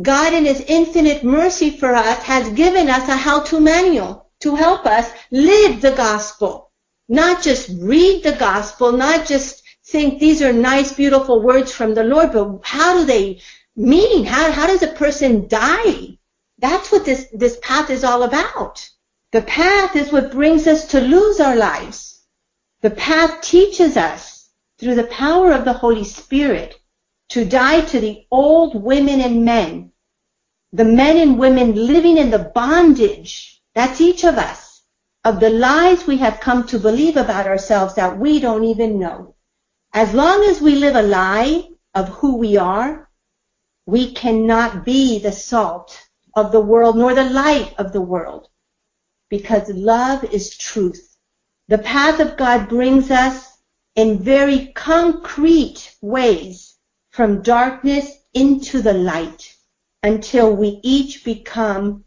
God 0.00 0.32
in 0.32 0.44
his 0.44 0.60
infinite 0.60 1.24
mercy 1.24 1.70
for 1.70 1.94
us 1.94 2.22
has 2.24 2.52
given 2.52 2.88
us 2.88 3.08
a 3.08 3.16
how-to 3.16 3.60
manual 3.60 4.30
to 4.40 4.54
help 4.54 4.86
us 4.86 5.10
live 5.30 5.80
the 5.80 5.92
gospel. 5.92 6.70
Not 7.08 7.42
just 7.42 7.70
read 7.80 8.22
the 8.22 8.32
gospel, 8.32 8.92
not 8.92 9.26
just 9.26 9.62
think 9.84 10.20
these 10.20 10.42
are 10.42 10.52
nice, 10.52 10.92
beautiful 10.92 11.42
words 11.42 11.72
from 11.72 11.94
the 11.94 12.04
Lord, 12.04 12.32
but 12.32 12.60
how 12.62 12.98
do 12.98 13.06
they 13.06 13.40
mean? 13.74 14.24
How, 14.24 14.52
how 14.52 14.66
does 14.66 14.82
a 14.82 14.88
person 14.88 15.48
die? 15.48 16.18
That's 16.58 16.92
what 16.92 17.04
this, 17.04 17.26
this 17.32 17.58
path 17.62 17.90
is 17.90 18.04
all 18.04 18.22
about. 18.24 18.88
The 19.32 19.42
path 19.42 19.96
is 19.96 20.12
what 20.12 20.32
brings 20.32 20.66
us 20.66 20.88
to 20.88 21.00
lose 21.00 21.40
our 21.40 21.56
lives. 21.56 22.07
The 22.80 22.90
path 22.90 23.40
teaches 23.40 23.96
us 23.96 24.50
through 24.78 24.94
the 24.94 25.08
power 25.08 25.50
of 25.50 25.64
the 25.64 25.72
Holy 25.72 26.04
Spirit 26.04 26.76
to 27.30 27.44
die 27.44 27.80
to 27.80 27.98
the 27.98 28.24
old 28.30 28.80
women 28.80 29.20
and 29.20 29.44
men, 29.44 29.92
the 30.72 30.84
men 30.84 31.16
and 31.16 31.38
women 31.38 31.74
living 31.74 32.18
in 32.18 32.30
the 32.30 32.50
bondage, 32.54 33.60
that's 33.74 34.00
each 34.00 34.24
of 34.24 34.38
us, 34.38 34.82
of 35.24 35.40
the 35.40 35.50
lies 35.50 36.06
we 36.06 36.18
have 36.18 36.40
come 36.40 36.66
to 36.68 36.78
believe 36.78 37.16
about 37.16 37.46
ourselves 37.46 37.94
that 37.94 38.18
we 38.18 38.38
don't 38.38 38.64
even 38.64 38.98
know. 38.98 39.34
As 39.92 40.14
long 40.14 40.44
as 40.44 40.60
we 40.60 40.76
live 40.76 40.94
a 40.94 41.02
lie 41.02 41.68
of 41.94 42.08
who 42.08 42.36
we 42.36 42.56
are, 42.56 43.10
we 43.86 44.12
cannot 44.12 44.84
be 44.84 45.18
the 45.18 45.32
salt 45.32 45.98
of 46.36 46.52
the 46.52 46.60
world 46.60 46.96
nor 46.96 47.14
the 47.14 47.24
light 47.24 47.74
of 47.78 47.92
the 47.92 48.00
world 48.00 48.48
because 49.28 49.68
love 49.70 50.24
is 50.24 50.56
truth. 50.56 51.07
The 51.68 51.78
path 51.78 52.18
of 52.20 52.38
God 52.38 52.70
brings 52.70 53.10
us 53.10 53.46
in 53.94 54.22
very 54.22 54.72
concrete 54.72 55.94
ways 56.00 56.76
from 57.10 57.42
darkness 57.42 58.10
into 58.32 58.80
the 58.80 58.94
light 58.94 59.54
until 60.02 60.56
we 60.56 60.80
each 60.82 61.24
become 61.24 62.04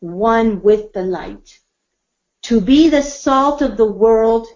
one 0.00 0.60
with 0.62 0.92
the 0.92 1.02
light. 1.02 1.60
To 2.44 2.60
be 2.60 2.88
the 2.88 3.02
salt 3.02 3.62
of 3.62 3.76
the 3.76 3.90
world 3.90 4.48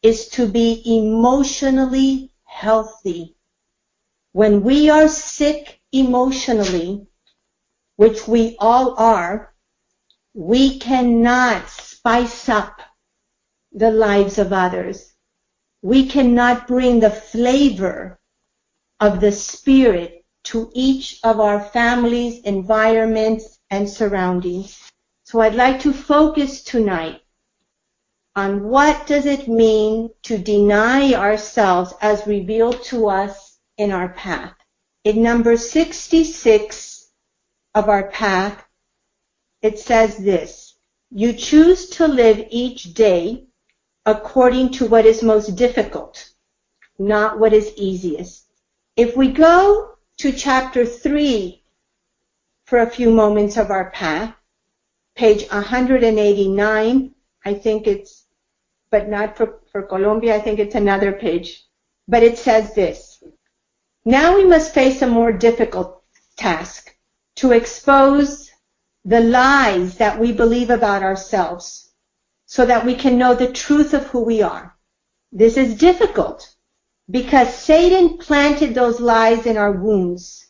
is 0.00 0.28
to 0.30 0.46
be 0.46 0.82
emotionally 0.86 2.32
healthy. 2.44 3.36
When 4.32 4.62
we 4.62 4.90
are 4.90 5.08
sick 5.08 5.80
emotionally, 5.90 7.08
which 7.96 8.28
we 8.28 8.56
all 8.60 8.94
are, 8.96 9.54
we 10.34 10.78
cannot 10.78 11.68
spice 11.68 12.48
up 12.48 12.80
the 13.74 13.90
lives 13.90 14.38
of 14.38 14.52
others. 14.52 15.12
We 15.82 16.06
cannot 16.08 16.68
bring 16.68 17.00
the 17.00 17.10
flavor 17.10 18.20
of 19.00 19.20
the 19.20 19.32
Spirit 19.32 20.24
to 20.44 20.70
each 20.74 21.18
of 21.24 21.40
our 21.40 21.60
families, 21.60 22.40
environments, 22.40 23.58
and 23.70 23.88
surroundings. 23.88 24.90
So 25.24 25.40
I'd 25.40 25.54
like 25.54 25.80
to 25.80 25.92
focus 25.92 26.62
tonight 26.62 27.20
on 28.34 28.64
what 28.64 29.06
does 29.06 29.26
it 29.26 29.48
mean 29.48 30.10
to 30.22 30.38
deny 30.38 31.14
ourselves 31.14 31.94
as 32.00 32.26
revealed 32.26 32.82
to 32.84 33.08
us 33.08 33.58
in 33.76 33.92
our 33.92 34.10
path. 34.10 34.54
In 35.04 35.22
number 35.22 35.56
66 35.56 37.10
of 37.74 37.88
our 37.88 38.10
path, 38.10 38.64
it 39.60 39.78
says 39.78 40.16
this, 40.16 40.76
you 41.10 41.32
choose 41.32 41.90
to 41.90 42.08
live 42.08 42.46
each 42.50 42.94
day 42.94 43.46
according 44.06 44.72
to 44.72 44.86
what 44.86 45.06
is 45.06 45.22
most 45.22 45.56
difficult, 45.56 46.30
not 46.98 47.38
what 47.38 47.52
is 47.52 47.72
easiest. 47.76 48.46
If 48.96 49.16
we 49.16 49.30
go 49.30 49.96
to 50.18 50.32
chapter 50.32 50.84
3 50.84 51.62
for 52.64 52.78
a 52.80 52.90
few 52.90 53.10
moments 53.10 53.56
of 53.56 53.70
our 53.70 53.90
path, 53.90 54.34
page 55.14 55.48
189, 55.50 57.14
I 57.44 57.54
think 57.54 57.86
it's 57.86 58.22
but 58.92 59.08
not 59.08 59.36
for, 59.36 59.60
for 59.72 59.82
Colombia. 59.82 60.36
I 60.36 60.40
think 60.40 60.60
it's 60.60 60.74
another 60.74 61.12
page. 61.12 61.64
But 62.06 62.22
it 62.22 62.36
says 62.38 62.74
this. 62.74 63.24
Now 64.04 64.36
we 64.36 64.44
must 64.44 64.74
face 64.74 65.00
a 65.00 65.06
more 65.06 65.32
difficult 65.32 66.02
task 66.36 66.94
to 67.36 67.52
expose 67.52 68.50
the 69.04 69.20
lies 69.20 69.96
that 69.96 70.20
we 70.20 70.32
believe 70.32 70.70
about 70.70 71.02
ourselves 71.02 71.91
so 72.46 72.66
that 72.66 72.84
we 72.84 72.94
can 72.94 73.18
know 73.18 73.34
the 73.34 73.52
truth 73.52 73.94
of 73.94 74.06
who 74.08 74.20
we 74.24 74.42
are. 74.42 74.76
This 75.30 75.56
is 75.56 75.76
difficult 75.76 76.54
because 77.10 77.54
Satan 77.54 78.18
planted 78.18 78.74
those 78.74 79.00
lies 79.00 79.46
in 79.46 79.56
our 79.56 79.72
wounds 79.72 80.46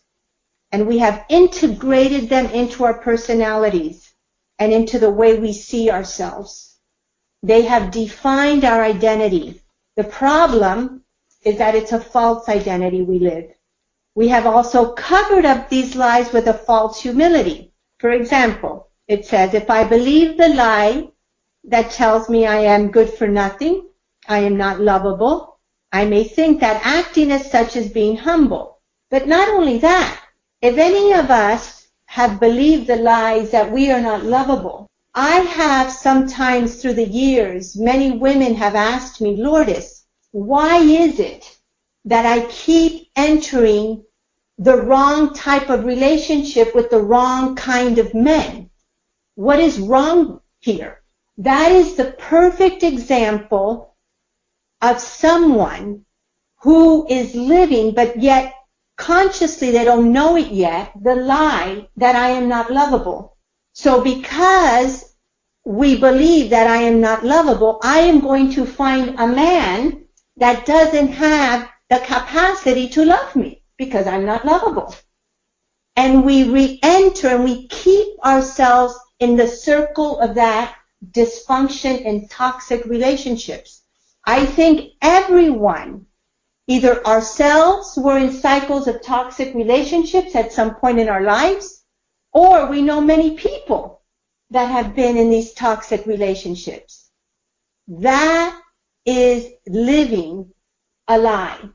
and 0.73 0.87
we 0.87 0.99
have 0.99 1.25
integrated 1.29 2.29
them 2.29 2.47
into 2.47 2.85
our 2.85 2.99
personalities 2.99 4.13
and 4.59 4.73
into 4.73 4.99
the 4.99 5.11
way 5.11 5.39
we 5.39 5.53
see 5.53 5.91
ourselves. 5.91 6.79
They 7.43 7.63
have 7.63 7.91
defined 7.91 8.65
our 8.65 8.83
identity. 8.83 9.61
The 9.97 10.05
problem 10.05 11.05
is 11.45 11.59
that 11.59 11.75
it's 11.75 11.93
a 11.93 12.01
false 12.01 12.49
identity 12.49 13.03
we 13.03 13.19
live. 13.19 13.53
We 14.15 14.29
have 14.29 14.47
also 14.47 14.93
covered 14.93 15.45
up 15.45 15.69
these 15.69 15.97
lies 15.97 16.33
with 16.33 16.47
a 16.47 16.55
false 16.55 17.01
humility. 17.01 17.73
For 17.99 18.11
example, 18.11 18.89
it 19.09 19.27
says, 19.27 19.55
if 19.55 19.69
I 19.71 19.85
believe 19.85 20.37
the 20.37 20.49
lie 20.49 21.09
that 21.65 21.91
tells 21.91 22.29
me 22.29 22.47
I 22.47 22.59
am 22.59 22.91
good 22.91 23.11
for 23.11 23.29
nothing, 23.29 23.87
I 24.29 24.39
am 24.41 24.57
not 24.57 24.81
lovable, 24.81 25.59
I 25.93 26.07
may 26.07 26.25
think 26.25 26.61
that 26.61 26.81
acting 26.85 27.31
as 27.31 27.51
such 27.51 27.77
is 27.77 27.91
being 27.91 28.17
humble. 28.17 28.81
But 29.11 29.29
not 29.29 29.49
only 29.51 29.79
that, 29.79 30.21
if 30.63 30.79
any 30.79 31.13
of 31.13 31.31
us 31.31 31.87
have 32.07 32.41
believed 32.41 32.87
the 32.87 32.97
lies 32.97 33.51
that 33.51 33.71
we 33.71 33.91
are 33.91 34.01
not 34.01 34.25
lovable, 34.25 34.87
I 35.15 35.41
have 35.41 35.93
sometimes 35.93 36.81
through 36.81 36.95
the 36.95 37.07
years, 37.07 37.77
many 37.77 38.13
women 38.13 38.55
have 38.55 38.75
asked 38.75 39.21
me, 39.21 39.37
Lourdes, 39.37 40.05
why 40.31 40.79
is 40.79 41.21
it 41.21 41.59
that 42.07 42.25
I 42.25 42.47
keep 42.47 43.11
entering 43.15 44.05
the 44.57 44.81
wrong 44.81 45.35
type 45.35 45.69
of 45.69 45.85
relationship 45.85 46.75
with 46.75 46.89
the 46.89 47.03
wrong 47.03 47.55
kind 47.55 47.99
of 47.99 48.15
men? 48.15 48.71
What 49.35 49.61
is 49.61 49.79
wrong 49.79 50.41
here? 50.61 51.02
That 51.39 51.73
is 51.73 51.95
the 51.95 52.13
perfect 52.13 52.83
example 52.83 53.97
of 54.81 55.01
someone 55.01 56.05
who 56.61 57.07
is 57.09 57.35
living, 57.35 57.95
but 57.95 58.21
yet 58.21 58.55
consciously 58.97 59.71
they 59.71 59.85
don't 59.85 60.13
know 60.13 60.37
it 60.37 60.49
yet, 60.49 60.93
the 61.01 61.15
lie 61.15 61.89
that 61.97 62.17
I 62.17 62.31
am 62.31 62.49
not 62.49 62.71
lovable. 62.71 63.37
So 63.73 64.03
because 64.03 65.15
we 65.65 65.99
believe 65.99 66.51
that 66.51 66.67
I 66.67 66.83
am 66.83 67.01
not 67.01 67.25
lovable, 67.25 67.81
I 67.83 68.01
am 68.01 68.21
going 68.21 68.53
to 68.53 68.67
find 68.67 69.19
a 69.19 69.27
man 69.27 70.05
that 70.37 70.67
doesn't 70.67 71.09
have 71.09 71.69
the 71.89 71.99
capacity 71.99 72.89
to 72.91 73.05
love 73.05 73.35
me 73.37 73.63
because 73.79 74.07
I'm 74.07 74.27
not 74.27 74.45
lovable. 74.45 74.95
And 75.97 76.25
we 76.25 76.51
re-enter 76.51 77.29
and 77.29 77.45
we 77.45 77.69
keep 77.69 78.19
ourselves 78.25 78.99
in 79.19 79.37
the 79.37 79.47
circle 79.47 80.21
of 80.21 80.35
that 80.35 80.75
dysfunction 81.11 82.07
and 82.07 82.31
toxic 82.31 82.85
relationships. 82.85 83.83
I 84.25 84.47
think 84.47 84.93
everyone, 85.03 86.07
either 86.69 87.05
ourselves 87.07 87.97
were 87.97 88.19
in 88.19 88.33
cycles 88.33 88.87
of 88.87 89.03
toxic 89.03 89.55
relationships 89.55 90.37
at 90.37 90.53
some 90.53 90.77
point 90.77 90.99
in 90.99 91.09
our 91.09 91.23
lives, 91.23 91.85
or 92.33 92.67
we 92.67 92.83
know 92.83 93.01
many 93.01 93.37
people 93.37 94.03
that 94.51 94.71
have 94.71 94.95
been 94.95 95.17
in 95.17 95.31
these 95.31 95.55
toxic 95.55 96.07
relationships. 96.07 97.11
That 97.89 98.61
is 99.05 99.49
living 99.67 100.53
a 101.09 101.19
lie, 101.19 101.69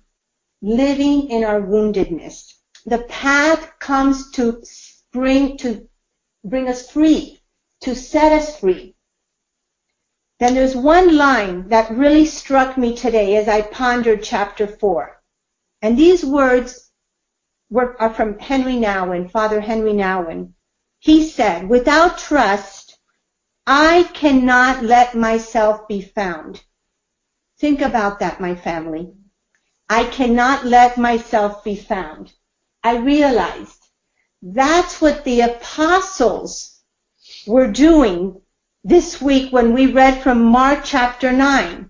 living 0.61 1.29
in 1.29 1.43
our 1.43 1.61
woundedness. 1.61 2.53
The 2.85 2.99
path 2.99 3.77
comes 3.79 4.31
to 4.31 4.63
bring 5.11 5.57
to 5.57 5.87
bring 6.45 6.69
us 6.69 6.89
free, 6.89 7.39
to 7.81 7.93
set 7.93 8.31
us 8.31 8.59
free. 8.59 8.95
Then 10.39 10.53
there's 10.53 10.75
one 10.75 11.17
line 11.17 11.69
that 11.69 11.89
really 11.89 12.25
struck 12.25 12.77
me 12.77 12.95
today 12.95 13.37
as 13.37 13.47
I 13.47 13.61
pondered 13.61 14.23
chapter 14.23 14.67
4. 14.67 15.19
And 15.81 15.97
these 15.97 16.23
words 16.23 16.91
were, 17.69 17.99
are 17.99 18.13
from 18.13 18.37
Henry 18.37 18.75
Nouwen, 18.75 19.31
Father 19.31 19.59
Henry 19.59 19.93
Nouwen. 19.93 20.53
He 20.99 21.27
said, 21.27 21.67
without 21.67 22.17
trust, 22.17 22.99
I 23.65 24.03
cannot 24.13 24.83
let 24.83 25.15
myself 25.15 25.87
be 25.87 26.01
found. 26.01 26.63
Think 27.59 27.81
about 27.81 28.19
that, 28.19 28.39
my 28.39 28.55
family. 28.55 29.13
I 29.89 30.03
cannot 30.05 30.65
let 30.65 30.97
myself 30.97 31.63
be 31.63 31.75
found. 31.75 32.31
I 32.83 32.97
realized 32.97 33.83
that's 34.41 35.01
what 35.01 35.23
the 35.23 35.41
apostles 35.41 36.79
were 37.47 37.71
doing 37.71 38.41
this 38.87 39.21
week 39.21 39.51
when 39.51 39.73
we 39.73 39.91
read 39.91 40.21
from 40.21 40.41
Mark 40.41 40.79
chapter 40.85 41.29
9. 41.33 41.89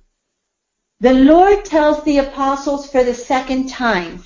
The 1.00 1.14
Lord 1.14 1.64
tells 1.64 2.04
the 2.04 2.18
apostles 2.18 2.90
for 2.90 3.04
the 3.04 3.14
second 3.14 3.70
time, 3.70 4.24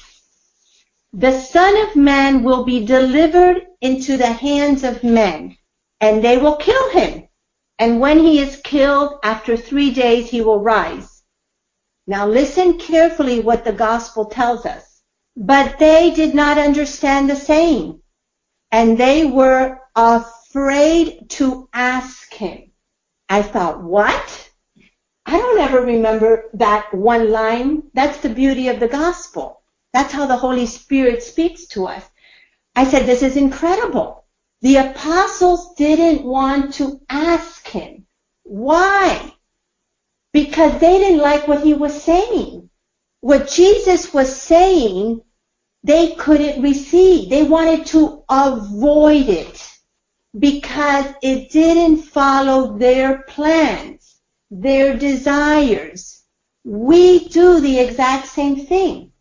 the 1.12 1.38
Son 1.38 1.76
of 1.86 1.98
Man 1.98 2.44
will 2.44 2.64
be 2.64 2.86
delivered 2.86 3.64
into 3.82 4.16
the 4.16 4.32
hands 4.32 4.86
of 4.86 5.04
men, 5.04 5.58
and 6.00 6.24
they 6.24 6.38
will 6.38 6.56
kill 6.56 6.90
him. 6.92 7.28
And 7.78 8.00
when 8.00 8.20
he 8.20 8.40
is 8.40 8.62
killed, 8.64 9.20
after 9.22 9.58
three 9.58 9.92
days 9.92 10.30
he 10.30 10.40
will 10.40 10.62
rise. 10.62 11.24
Now 12.08 12.26
listen 12.26 12.80
carefully 12.80 13.42
what 13.42 13.66
the 13.66 13.74
gospel 13.74 14.28
tells 14.28 14.66
us. 14.66 15.02
But 15.36 15.78
they 15.78 16.12
did 16.12 16.34
not 16.34 16.58
understand 16.58 17.30
the 17.30 17.36
saying, 17.36 18.02
and 18.72 18.98
they 18.98 19.26
were 19.26 19.78
afraid 20.52 21.30
to 21.30 21.70
ask 21.72 22.34
him. 22.34 22.72
I 23.30 23.42
thought, 23.42 23.82
what? 23.82 24.52
I 25.26 25.38
don't 25.38 25.62
ever 25.62 25.80
remember 25.80 26.50
that 26.56 26.94
one 26.94 27.32
line. 27.32 27.84
That's 27.94 28.18
the 28.18 28.28
beauty 28.28 28.68
of 28.68 28.82
the 28.82 28.90
gospel. 28.90 29.62
That's 29.94 30.12
how 30.12 30.26
the 30.26 30.36
Holy 30.36 30.66
Spirit 30.66 31.24
speaks 31.24 31.68
to 31.68 31.88
us. 31.88 32.04
I 32.76 32.84
said, 32.84 33.06
this 33.06 33.24
is 33.24 33.38
incredible. 33.38 34.26
The 34.62 34.76
apostles 34.76 35.74
didn't 35.76 36.26
want 36.26 36.74
to 36.76 37.00
ask 37.10 37.66
him. 37.66 38.06
Why? 38.44 39.34
Because 40.34 40.82
they 40.82 40.98
didn't 40.98 41.22
like 41.22 41.48
what 41.48 41.64
he 41.64 41.74
was 41.74 42.04
saying. 42.04 42.70
What 43.22 43.48
Jesus 43.50 44.14
was 44.14 44.36
saying, 44.36 45.22
they 45.86 46.16
couldn't 46.16 46.62
receive. 46.62 47.30
They 47.30 47.44
wanted 47.44 47.86
to 47.88 48.26
avoid 48.30 49.30
it 49.30 49.71
because 50.38 51.14
it 51.22 51.52
didn't 51.52 52.04
follow 52.04 52.78
their 52.78 53.24
plans, 53.24 54.16
their 54.50 54.98
desires. 54.98 56.24
We 56.64 57.28
do 57.28 57.60
the 57.60 57.80
exact 57.80 58.28
same 58.28 58.66
thing. 58.66 59.12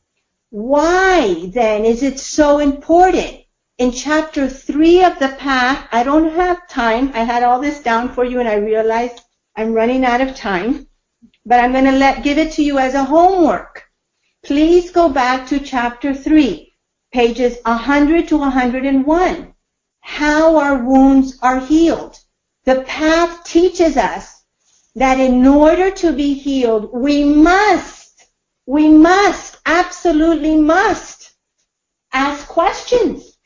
Why 0.50 1.50
then 1.52 1.84
is 1.84 2.02
it 2.02 2.20
so 2.20 2.58
important? 2.58 3.38
In 3.78 3.92
chapter 3.92 4.48
3 4.48 5.04
of 5.04 5.18
the 5.18 5.30
path, 5.30 5.88
I 5.90 6.02
don't 6.02 6.32
have 6.34 6.68
time. 6.68 7.10
I 7.14 7.24
had 7.24 7.42
all 7.42 7.60
this 7.60 7.82
down 7.82 8.10
for 8.10 8.24
you 8.24 8.38
and 8.38 8.48
I 8.48 8.56
realized 8.56 9.20
I'm 9.56 9.72
running 9.72 10.04
out 10.04 10.20
of 10.20 10.36
time. 10.36 10.86
But 11.44 11.60
I'm 11.60 11.72
going 11.72 11.86
to 11.86 11.92
let, 11.92 12.22
give 12.22 12.38
it 12.38 12.52
to 12.52 12.62
you 12.62 12.78
as 12.78 12.94
a 12.94 13.04
homework. 13.04 13.84
Please 14.44 14.90
go 14.90 15.08
back 15.08 15.48
to 15.48 15.58
chapter 15.58 16.14
3, 16.14 16.72
pages 17.12 17.58
100 17.64 18.28
to 18.28 18.36
101 18.36 19.54
how 20.00 20.56
our 20.56 20.76
wounds 20.82 21.38
are 21.42 21.60
healed. 21.60 22.18
The 22.64 22.82
path 22.82 23.44
teaches 23.44 23.96
us 23.96 24.42
that 24.94 25.20
in 25.20 25.46
order 25.46 25.90
to 25.90 26.12
be 26.12 26.34
healed, 26.34 26.90
we 26.92 27.24
must, 27.24 28.26
we 28.66 28.88
must, 28.88 29.58
absolutely 29.64 30.56
must 30.56 31.32
ask 32.12 32.46
questions. 32.46 33.36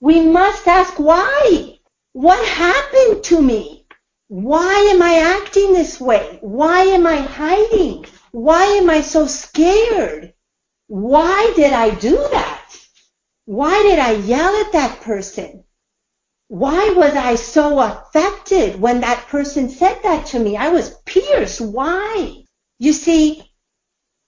We 0.00 0.20
must 0.20 0.66
ask 0.66 0.98
why. 0.98 1.78
What 2.12 2.46
happened 2.48 3.24
to 3.24 3.42
me? 3.42 3.86
Why 4.28 4.74
am 4.92 5.02
I 5.02 5.38
acting 5.40 5.72
this 5.72 6.00
way? 6.00 6.38
Why 6.40 6.80
am 6.80 7.06
I 7.06 7.16
hiding? 7.16 8.06
Why 8.32 8.64
am 8.64 8.90
I 8.90 9.02
so 9.02 9.26
scared? 9.26 10.34
Why 10.88 11.52
did 11.54 11.72
I 11.72 11.90
do 11.94 12.16
that? 12.16 12.85
Why 13.46 13.82
did 13.84 14.00
I 14.00 14.12
yell 14.12 14.54
at 14.66 14.72
that 14.72 15.00
person? 15.02 15.62
Why 16.48 16.90
was 16.96 17.14
I 17.14 17.36
so 17.36 17.78
affected 17.78 18.80
when 18.80 19.00
that 19.00 19.28
person 19.28 19.68
said 19.68 20.02
that 20.02 20.26
to 20.26 20.38
me? 20.38 20.56
I 20.56 20.68
was 20.70 20.96
pierced. 21.06 21.60
Why? 21.60 22.44
You 22.78 22.92
see, 22.92 23.48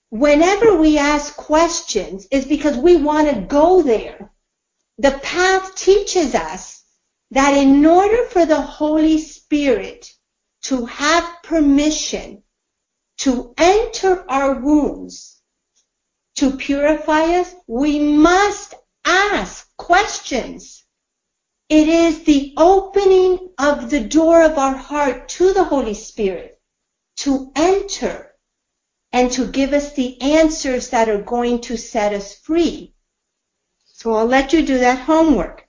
whenever 0.09 0.77
we 0.77 0.97
ask 0.97 1.35
questions, 1.35 2.27
it's 2.31 2.47
because 2.47 2.77
we 2.77 2.95
want 2.95 3.29
to 3.29 3.41
go 3.41 3.81
there. 3.81 4.31
The 4.97 5.11
path 5.11 5.75
teaches 5.75 6.33
us 6.33 6.81
that 7.31 7.55
in 7.55 7.85
order 7.85 8.25
for 8.25 8.45
the 8.45 8.61
Holy 8.61 9.17
Spirit 9.19 10.11
to 10.63 10.85
have 10.85 11.43
permission 11.43 12.43
to 13.19 13.53
enter 13.57 14.29
our 14.29 14.55
wounds, 14.55 15.41
to 16.35 16.51
purify 16.51 17.39
us, 17.39 17.53
we 17.67 17.99
must 17.99 18.75
ask 19.05 19.75
questions. 19.77 20.83
It 21.69 21.87
is 21.87 22.23
the 22.23 22.53
opening 22.57 23.51
of 23.57 23.89
the 23.89 23.99
door 23.99 24.43
of 24.43 24.57
our 24.57 24.75
heart 24.75 25.29
to 25.29 25.53
the 25.53 25.63
Holy 25.63 25.93
Spirit 25.93 26.59
to 27.17 27.51
enter 27.55 28.33
and 29.11 29.31
to 29.31 29.47
give 29.47 29.73
us 29.73 29.93
the 29.93 30.19
answers 30.21 30.89
that 30.89 31.09
are 31.09 31.21
going 31.21 31.61
to 31.61 31.77
set 31.77 32.13
us 32.13 32.35
free. 32.35 32.93
So 33.85 34.13
I'll 34.13 34.25
let 34.25 34.53
you 34.53 34.65
do 34.65 34.77
that 34.79 34.99
homework. 34.99 35.67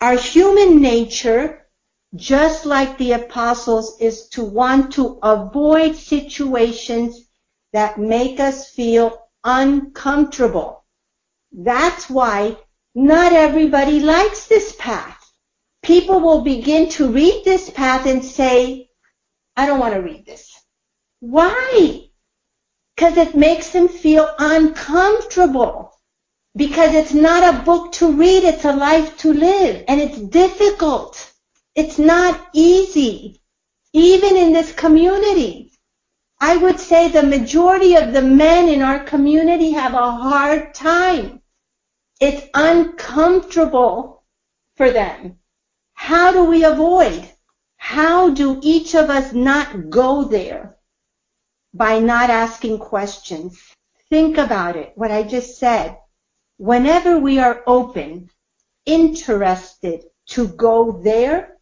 Our 0.00 0.16
human 0.16 0.80
nature, 0.80 1.66
just 2.14 2.66
like 2.66 2.98
the 2.98 3.12
apostles, 3.12 4.00
is 4.00 4.28
to 4.30 4.44
want 4.44 4.92
to 4.94 5.18
avoid 5.22 5.96
situations 5.96 7.28
that 7.72 7.98
make 7.98 8.40
us 8.40 8.70
feel 8.70 9.28
uncomfortable. 9.44 10.84
That's 11.52 12.10
why 12.10 12.56
not 12.94 13.32
everybody 13.32 14.00
likes 14.00 14.46
this 14.46 14.74
path. 14.76 15.16
People 15.82 16.20
will 16.20 16.42
begin 16.42 16.88
to 16.90 17.10
read 17.10 17.44
this 17.44 17.70
path 17.70 18.06
and 18.06 18.24
say, 18.24 18.88
I 19.56 19.66
don't 19.66 19.78
want 19.78 19.94
to 19.94 20.00
read 20.00 20.26
this. 20.26 20.52
Why? 21.20 22.08
Because 22.94 23.16
it 23.16 23.36
makes 23.36 23.70
them 23.70 23.88
feel 23.88 24.28
uncomfortable. 24.38 25.92
Because 26.56 26.94
it's 26.94 27.14
not 27.14 27.54
a 27.54 27.62
book 27.62 27.92
to 27.92 28.10
read, 28.10 28.42
it's 28.42 28.64
a 28.64 28.72
life 28.72 29.16
to 29.18 29.32
live. 29.32 29.84
And 29.86 30.00
it's 30.00 30.18
difficult. 30.18 31.32
It's 31.76 31.98
not 31.98 32.48
easy. 32.52 33.40
Even 33.92 34.36
in 34.36 34.52
this 34.52 34.72
community. 34.72 35.72
I 36.40 36.56
would 36.56 36.80
say 36.80 37.08
the 37.08 37.22
majority 37.22 37.94
of 37.94 38.12
the 38.12 38.22
men 38.22 38.68
in 38.68 38.82
our 38.82 39.04
community 39.04 39.70
have 39.72 39.94
a 39.94 40.10
hard 40.10 40.74
time 40.74 41.39
it's 42.20 42.46
uncomfortable 42.54 44.22
for 44.76 44.90
them. 44.90 45.38
How 45.94 46.32
do 46.32 46.44
we 46.44 46.64
avoid? 46.64 47.28
How 47.76 48.30
do 48.30 48.60
each 48.62 48.94
of 48.94 49.08
us 49.08 49.32
not 49.32 49.88
go 49.88 50.24
there 50.24 50.76
by 51.72 51.98
not 51.98 52.28
asking 52.30 52.78
questions? 52.78 53.58
Think 54.10 54.36
about 54.36 54.76
it, 54.76 54.92
what 54.96 55.10
I 55.10 55.22
just 55.22 55.58
said. 55.58 55.96
Whenever 56.58 57.18
we 57.18 57.38
are 57.38 57.62
open, 57.66 58.28
interested 58.84 60.04
to 60.26 60.46
go 60.48 61.00
there, 61.02 61.56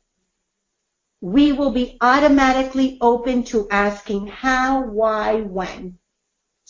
we 1.21 1.53
will 1.53 1.71
be 1.71 1.99
automatically 2.01 2.99
open 3.01 3.44
to 3.44 3.68
asking 3.71 4.27
how, 4.27 4.83
why, 4.83 5.40
when. 5.40 5.99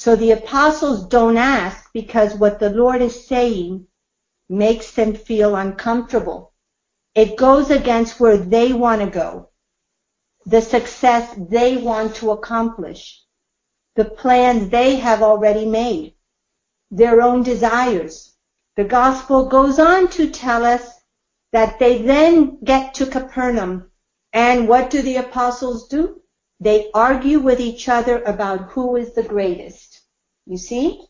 So 0.00 0.14
the 0.14 0.30
apostles 0.30 1.08
don't 1.08 1.36
ask 1.36 1.92
because 1.92 2.32
what 2.32 2.60
the 2.60 2.70
Lord 2.70 3.02
is 3.02 3.26
saying 3.26 3.88
makes 4.48 4.92
them 4.92 5.12
feel 5.12 5.56
uncomfortable. 5.56 6.52
It 7.16 7.36
goes 7.36 7.70
against 7.70 8.20
where 8.20 8.36
they 8.36 8.72
want 8.72 9.00
to 9.00 9.10
go, 9.10 9.50
the 10.46 10.62
success 10.62 11.34
they 11.50 11.78
want 11.78 12.14
to 12.16 12.30
accomplish, 12.30 13.24
the 13.96 14.04
plans 14.04 14.70
they 14.70 14.94
have 14.96 15.20
already 15.20 15.66
made, 15.66 16.14
their 16.92 17.20
own 17.20 17.42
desires. 17.42 18.36
The 18.76 18.84
gospel 18.84 19.48
goes 19.48 19.80
on 19.80 20.06
to 20.10 20.30
tell 20.30 20.64
us 20.64 20.94
that 21.50 21.80
they 21.80 22.02
then 22.02 22.60
get 22.62 22.94
to 22.94 23.06
Capernaum 23.06 23.90
and 24.32 24.68
what 24.68 24.90
do 24.90 25.02
the 25.02 25.16
apostles 25.16 25.88
do? 25.88 26.22
They 26.60 26.90
argue 26.92 27.38
with 27.38 27.60
each 27.60 27.88
other 27.88 28.20
about 28.22 28.70
who 28.70 28.96
is 28.96 29.12
the 29.12 29.22
greatest. 29.22 29.87
You 30.48 30.56
see? 30.56 31.02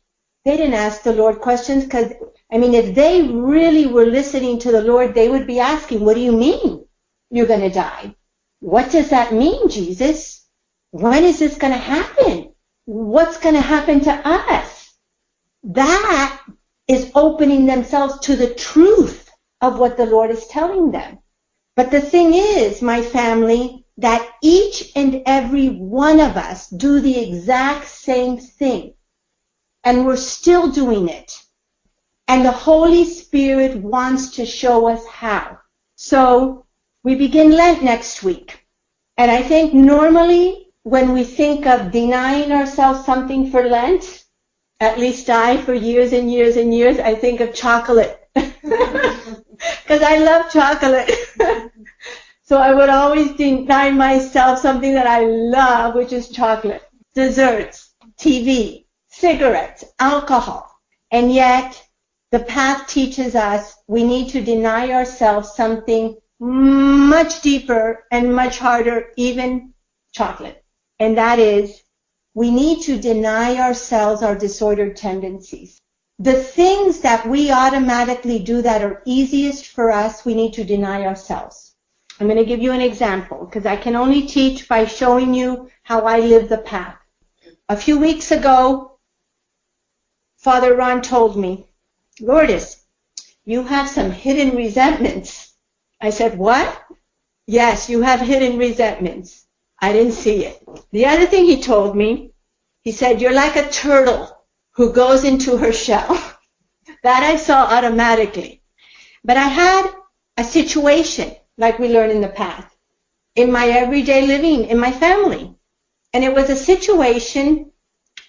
They 0.44 0.57
didn't 0.57 0.74
ask 0.74 1.03
the 1.03 1.12
Lord 1.12 1.40
questions 1.40 1.85
because, 1.85 2.12
I 2.53 2.59
mean, 2.59 2.74
if 2.74 2.94
they 2.94 3.22
really 3.22 3.87
were 3.87 4.05
listening 4.05 4.59
to 4.61 4.72
the 4.72 4.83
Lord, 4.83 5.14
they 5.14 5.29
would 5.29 5.46
be 5.46 5.61
asking, 5.61 6.05
what 6.05 6.14
do 6.14 6.20
you 6.20 6.33
mean 6.33 6.85
you're 7.31 7.46
going 7.46 7.61
to 7.61 7.70
die? 7.70 8.16
What 8.59 8.90
does 8.90 9.11
that 9.11 9.33
mean, 9.33 9.68
Jesus? 9.68 10.44
When 10.90 11.22
is 11.22 11.38
this 11.38 11.57
going 11.57 11.72
to 11.72 11.79
happen? 11.79 12.53
What's 12.87 13.38
going 13.38 13.55
to 13.55 13.61
happen 13.61 14.01
to 14.01 14.12
us? 14.12 14.92
That 15.62 16.40
is 16.88 17.12
opening 17.14 17.66
themselves 17.66 18.18
to 18.20 18.35
the 18.35 18.55
truth 18.55 19.31
of 19.61 19.79
what 19.79 19.96
the 19.96 20.07
Lord 20.07 20.31
is 20.31 20.48
telling 20.48 20.90
them. 20.90 21.18
But 21.77 21.92
the 21.92 22.01
thing 22.01 22.35
is, 22.35 22.83
my 22.83 23.03
family, 23.03 23.85
that 23.98 24.29
each 24.42 24.90
and 24.96 25.22
every 25.27 25.68
one 25.68 26.18
of 26.18 26.37
us 26.37 26.68
do 26.70 27.01
the 27.01 27.20
exact 27.20 27.87
same 27.87 28.38
thing. 28.38 28.94
And 29.84 30.06
we're 30.06 30.16
still 30.16 30.70
doing 30.70 31.08
it. 31.08 31.40
And 32.26 32.44
the 32.44 32.52
Holy 32.52 33.04
Spirit 33.04 33.76
wants 33.76 34.36
to 34.36 34.44
show 34.44 34.86
us 34.88 35.04
how. 35.06 35.58
So 35.96 36.66
we 37.02 37.14
begin 37.14 37.52
Lent 37.52 37.82
next 37.82 38.22
week. 38.22 38.66
And 39.16 39.30
I 39.30 39.42
think 39.42 39.72
normally 39.74 40.68
when 40.82 41.12
we 41.12 41.24
think 41.24 41.66
of 41.66 41.90
denying 41.90 42.52
ourselves 42.52 43.04
something 43.04 43.50
for 43.50 43.62
Lent, 43.68 44.24
at 44.80 44.98
least 44.98 45.28
I, 45.28 45.56
for 45.62 45.74
years 45.74 46.12
and 46.12 46.30
years 46.30 46.56
and 46.56 46.72
years, 46.72 46.98
I 46.98 47.14
think 47.14 47.40
of 47.40 47.54
chocolate. 47.54 48.20
Because 49.82 50.02
I 50.02 50.18
love 50.18 50.52
chocolate. 50.52 51.10
so 52.44 52.58
I 52.58 52.72
would 52.72 52.88
always 52.88 53.32
deny 53.36 53.90
myself 53.90 54.60
something 54.60 54.94
that 54.94 55.06
I 55.06 55.24
love, 55.24 55.94
which 55.94 56.12
is 56.12 56.28
chocolate, 56.28 56.82
desserts, 57.14 57.94
TV, 58.16 58.84
cigarettes, 59.20 59.85
alcohol. 59.98 60.70
And 61.11 61.33
yet, 61.33 61.83
the 62.31 62.40
path 62.40 62.87
teaches 62.87 63.35
us 63.35 63.74
we 63.87 64.04
need 64.04 64.31
to 64.31 64.42
deny 64.42 64.92
ourselves 64.92 65.54
something 65.54 66.16
much 66.38 67.40
deeper 67.40 68.04
and 68.12 68.35
much 68.35 68.59
harder, 68.59 69.11
even 69.16 69.72
chocolate. 70.12 70.62
And 71.00 71.16
that 71.18 71.38
is, 71.38 71.83
we 72.35 72.50
need 72.50 72.83
to 72.83 72.98
deny 72.98 73.57
ourselves 73.57 74.22
our 74.22 74.37
disordered 74.37 74.96
tendencies. 74.96 75.81
The 76.20 76.35
things 76.35 77.00
that 77.00 77.26
we 77.26 77.50
automatically 77.50 78.38
do 78.38 78.62
that 78.62 78.83
are 78.83 79.02
easiest 79.04 79.66
for 79.66 79.90
us, 79.90 80.24
we 80.24 80.35
need 80.35 80.52
to 80.54 80.64
deny 80.64 81.07
ourselves. 81.07 81.74
I'm 82.20 82.26
going 82.26 82.38
to 82.38 82.44
give 82.44 82.61
you 82.61 82.72
an 82.72 82.81
example 82.81 83.44
because 83.44 83.66
I 83.66 83.76
can 83.76 83.96
only 83.96 84.22
teach 84.22 84.68
by 84.68 84.87
showing 84.87 85.35
you 85.35 85.70
how 85.83 86.02
I 86.02 86.18
live 86.18 86.48
the 86.48 86.59
path. 86.59 86.96
A 87.68 87.76
few 87.76 87.98
weeks 87.98 88.33
ago, 88.33 88.88
Father 90.48 90.74
Ron 90.74 91.02
told 91.02 91.37
me, 91.37 91.66
Lourdes, 92.22 92.82
you 93.44 93.64
have 93.64 93.87
some 93.87 94.11
hidden 94.11 94.56
resentments. 94.56 95.52
I 96.00 96.08
said, 96.08 96.38
what? 96.38 96.74
Yes, 97.46 97.90
you 97.90 98.00
have 98.00 98.22
hidden 98.22 98.56
resentments. 98.56 99.44
I 99.78 99.92
didn't 99.92 100.12
see 100.12 100.46
it. 100.46 100.66
The 100.90 101.04
other 101.04 101.26
thing 101.26 101.44
he 101.44 101.61
told 101.61 101.94
me, 101.94 102.32
he 102.80 102.92
said, 102.92 103.20
you're 103.20 103.34
like 103.34 103.56
a 103.56 103.68
turtle 103.68 104.26
who 104.70 104.90
goes 104.90 105.22
into 105.22 105.58
her 105.58 105.70
shell. 105.70 106.08
that 107.02 107.22
I 107.22 107.37
saw 107.37 107.66
automatically. 107.66 108.62
But 109.22 109.37
I 109.37 109.48
had 109.48 109.92
a 110.38 110.44
situation, 110.44 111.37
like 111.58 111.78
we 111.78 111.92
learned 111.92 112.12
in 112.12 112.22
the 112.22 112.28
path, 112.42 112.74
in 113.34 113.52
my 113.52 113.66
everyday 113.68 114.26
living, 114.26 114.64
in 114.64 114.78
my 114.78 114.92
family. 114.92 115.54
And 116.14 116.24
it 116.24 116.32
was 116.32 116.48
a 116.48 116.56
situation 116.56 117.70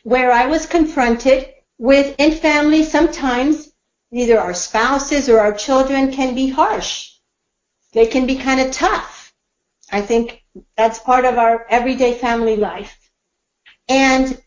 where 0.03 0.33
I 0.33 0.47
was 0.47 0.65
confronted 0.65 1.47
with, 1.79 2.15
in 2.19 2.33
family, 2.33 2.83
sometimes 2.83 3.71
either 4.11 4.39
our 4.39 4.53
spouses 4.53 5.29
or 5.29 5.39
our 5.39 5.53
children 5.53 6.11
can 6.11 6.35
be 6.35 6.49
harsh. 6.49 7.13
They 7.93 8.05
can 8.05 8.27
be 8.27 8.35
kind 8.35 8.59
of 8.59 8.71
tough. 8.71 9.33
I 9.91 10.01
think 10.01 10.43
that's 10.77 10.99
part 10.99 11.25
of 11.25 11.37
our 11.37 11.65
everyday 11.69 12.13
family 12.13 12.57
life. 12.57 13.09
And 13.87 14.39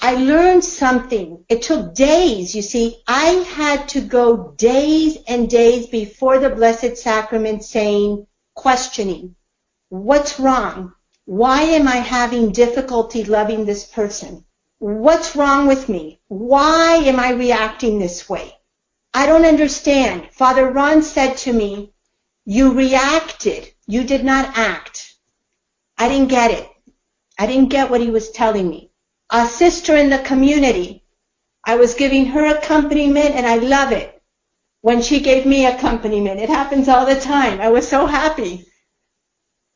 I 0.00 0.14
learned 0.14 0.64
something. 0.64 1.44
It 1.48 1.62
took 1.62 1.94
days, 1.94 2.54
you 2.54 2.62
see. 2.62 3.02
I 3.06 3.44
had 3.54 3.88
to 3.90 4.00
go 4.00 4.54
days 4.56 5.18
and 5.28 5.48
days 5.48 5.86
before 5.86 6.38
the 6.38 6.50
Blessed 6.50 6.96
Sacrament 6.96 7.62
saying, 7.62 8.26
questioning, 8.54 9.36
what's 9.90 10.40
wrong? 10.40 10.94
Why 11.26 11.62
am 11.62 11.86
I 11.86 11.96
having 11.96 12.52
difficulty 12.52 13.24
loving 13.24 13.66
this 13.66 13.84
person? 13.84 14.44
What's 14.80 15.36
wrong 15.36 15.66
with 15.66 15.90
me? 15.90 16.20
Why 16.28 16.96
am 16.96 17.20
I 17.20 17.32
reacting 17.32 17.98
this 17.98 18.30
way? 18.30 18.56
I 19.12 19.26
don't 19.26 19.44
understand. 19.44 20.30
Father 20.32 20.70
Ron 20.70 21.02
said 21.02 21.36
to 21.44 21.52
me, 21.52 21.92
you 22.46 22.72
reacted. 22.72 23.70
You 23.86 24.04
did 24.04 24.24
not 24.24 24.56
act. 24.56 25.16
I 25.98 26.08
didn't 26.08 26.28
get 26.28 26.50
it. 26.50 26.66
I 27.38 27.46
didn't 27.46 27.68
get 27.68 27.90
what 27.90 28.00
he 28.00 28.08
was 28.10 28.30
telling 28.30 28.70
me 28.70 28.90
a 29.30 29.46
sister 29.46 29.94
in 29.94 30.08
the 30.08 30.18
community. 30.18 31.04
I 31.62 31.76
was 31.76 31.92
giving 31.92 32.24
her 32.26 32.46
accompaniment 32.46 33.34
and 33.34 33.46
I 33.46 33.56
love 33.56 33.92
it 33.92 34.22
when 34.80 35.02
she 35.02 35.20
gave 35.20 35.44
me 35.44 35.66
accompaniment. 35.66 36.40
It 36.40 36.48
happens 36.48 36.88
all 36.88 37.04
the 37.04 37.20
time. 37.20 37.60
I 37.60 37.68
was 37.68 37.86
so 37.86 38.06
happy. 38.06 38.64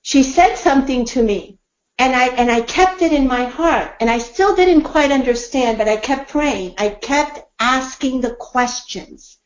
She 0.01 0.23
said 0.23 0.57
something 0.57 1.05
to 1.07 1.23
me 1.23 1.59
and 1.99 2.15
I, 2.15 2.29
and 2.29 2.51
I 2.51 2.61
kept 2.61 3.03
it 3.03 3.13
in 3.13 3.27
my 3.27 3.45
heart 3.45 3.97
and 4.01 4.11
I 4.11 4.19
still 4.19 4.57
didn't 4.57 4.83
quite 4.83 5.13
understand, 5.13 5.79
but 5.79 5.89
I 5.89 5.97
kept 5.97 6.31
praying. 6.31 6.75
I 6.79 6.89
kept 6.91 7.41
asking 7.59 8.21
the 8.21 8.35
questions. 8.35 9.39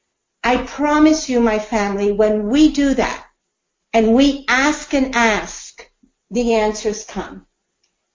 I 0.43 0.59
promise 0.59 1.29
you, 1.29 1.41
my 1.41 1.59
family, 1.59 2.13
when 2.13 2.49
we 2.49 2.73
do 2.73 2.95
that 2.95 3.27
and 3.93 4.15
we 4.15 4.45
ask 4.49 4.95
and 4.95 5.15
ask, 5.15 5.89
the 6.31 6.55
answers 6.55 7.05
come 7.05 7.47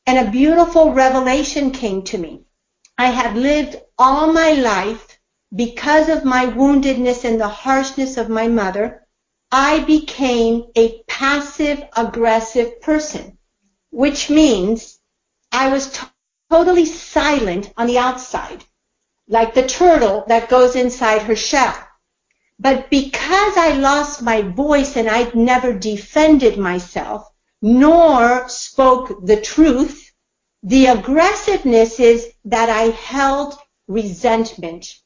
and 0.06 0.18
a 0.28 0.32
beautiful 0.32 0.92
revelation 0.92 1.72
came 1.72 2.04
to 2.04 2.18
me. 2.18 2.44
I 2.98 3.08
had 3.08 3.38
lived 3.38 3.78
all 3.98 4.34
my 4.34 4.54
life 4.54 5.20
because 5.56 6.10
of 6.10 6.26
my 6.26 6.48
woundedness 6.48 7.24
and 7.24 7.40
the 7.40 7.48
harshness 7.48 8.18
of 8.18 8.30
my 8.30 8.48
mother. 8.48 9.08
I 9.52 9.80
became 9.82 10.66
a 10.76 11.04
passive 11.04 11.84
aggressive 11.96 12.82
person, 12.82 13.38
which 13.94 14.28
means 14.28 15.00
I 15.52 15.70
was 15.70 15.92
t- 15.92 16.08
totally 16.50 16.86
silent 16.86 17.72
on 17.78 17.86
the 17.86 18.00
outside, 18.00 18.66
like 19.28 19.54
the 19.54 19.68
turtle 19.68 20.24
that 20.28 20.50
goes 20.50 20.76
inside 20.76 21.22
her 21.22 21.36
shell. 21.36 21.78
But 22.58 22.90
because 22.90 23.56
I 23.56 23.74
lost 23.74 24.24
my 24.24 24.42
voice 24.42 24.98
and 24.98 25.08
I'd 25.08 25.36
never 25.36 25.74
defended 25.74 26.58
myself, 26.58 27.30
nor 27.62 28.50
spoke 28.50 29.26
the 29.26 29.40
truth. 29.40 30.12
The 30.64 30.88
aggressiveness 30.88 32.00
is 32.00 32.32
that 32.46 32.70
I 32.70 32.86
held 32.96 33.56
resentment. 33.88 34.98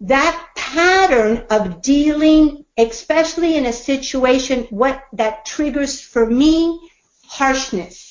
That 0.00 0.48
pattern 0.56 1.46
of 1.48 1.80
dealing, 1.80 2.64
especially 2.76 3.56
in 3.56 3.66
a 3.66 3.72
situation 3.72 4.66
what 4.70 5.00
that 5.12 5.44
triggers 5.44 6.00
for 6.00 6.26
me 6.26 6.90
harshness. 7.28 8.05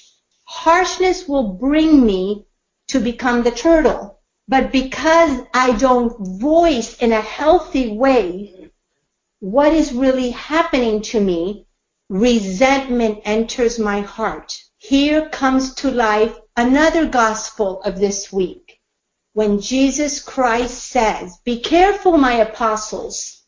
Harshness 0.65 1.28
will 1.28 1.49
bring 1.49 2.04
me 2.04 2.47
to 2.88 2.99
become 2.99 3.43
the 3.43 3.51
turtle. 3.51 4.19
But 4.47 4.71
because 4.71 5.41
I 5.54 5.73
don't 5.73 6.17
voice 6.39 6.97
in 6.97 7.12
a 7.12 7.21
healthy 7.21 7.95
way 7.95 8.71
what 9.39 9.73
is 9.73 9.93
really 9.93 10.32
happening 10.32 11.04
to 11.04 11.19
me, 11.19 11.67
resentment 12.10 13.19
enters 13.25 13.78
my 13.78 14.01
heart. 14.01 14.60
Here 14.78 15.30
comes 15.30 15.75
to 15.75 15.91
life 15.91 16.36
another 16.58 17.06
gospel 17.06 17.84
of 17.84 17.99
this 17.99 18.34
week 18.34 18.82
when 19.34 19.62
Jesus 19.62 20.19
Christ 20.19 20.84
says, 20.84 21.38
Be 21.45 21.60
careful, 21.60 22.17
my 22.17 22.38
apostles. 22.38 23.43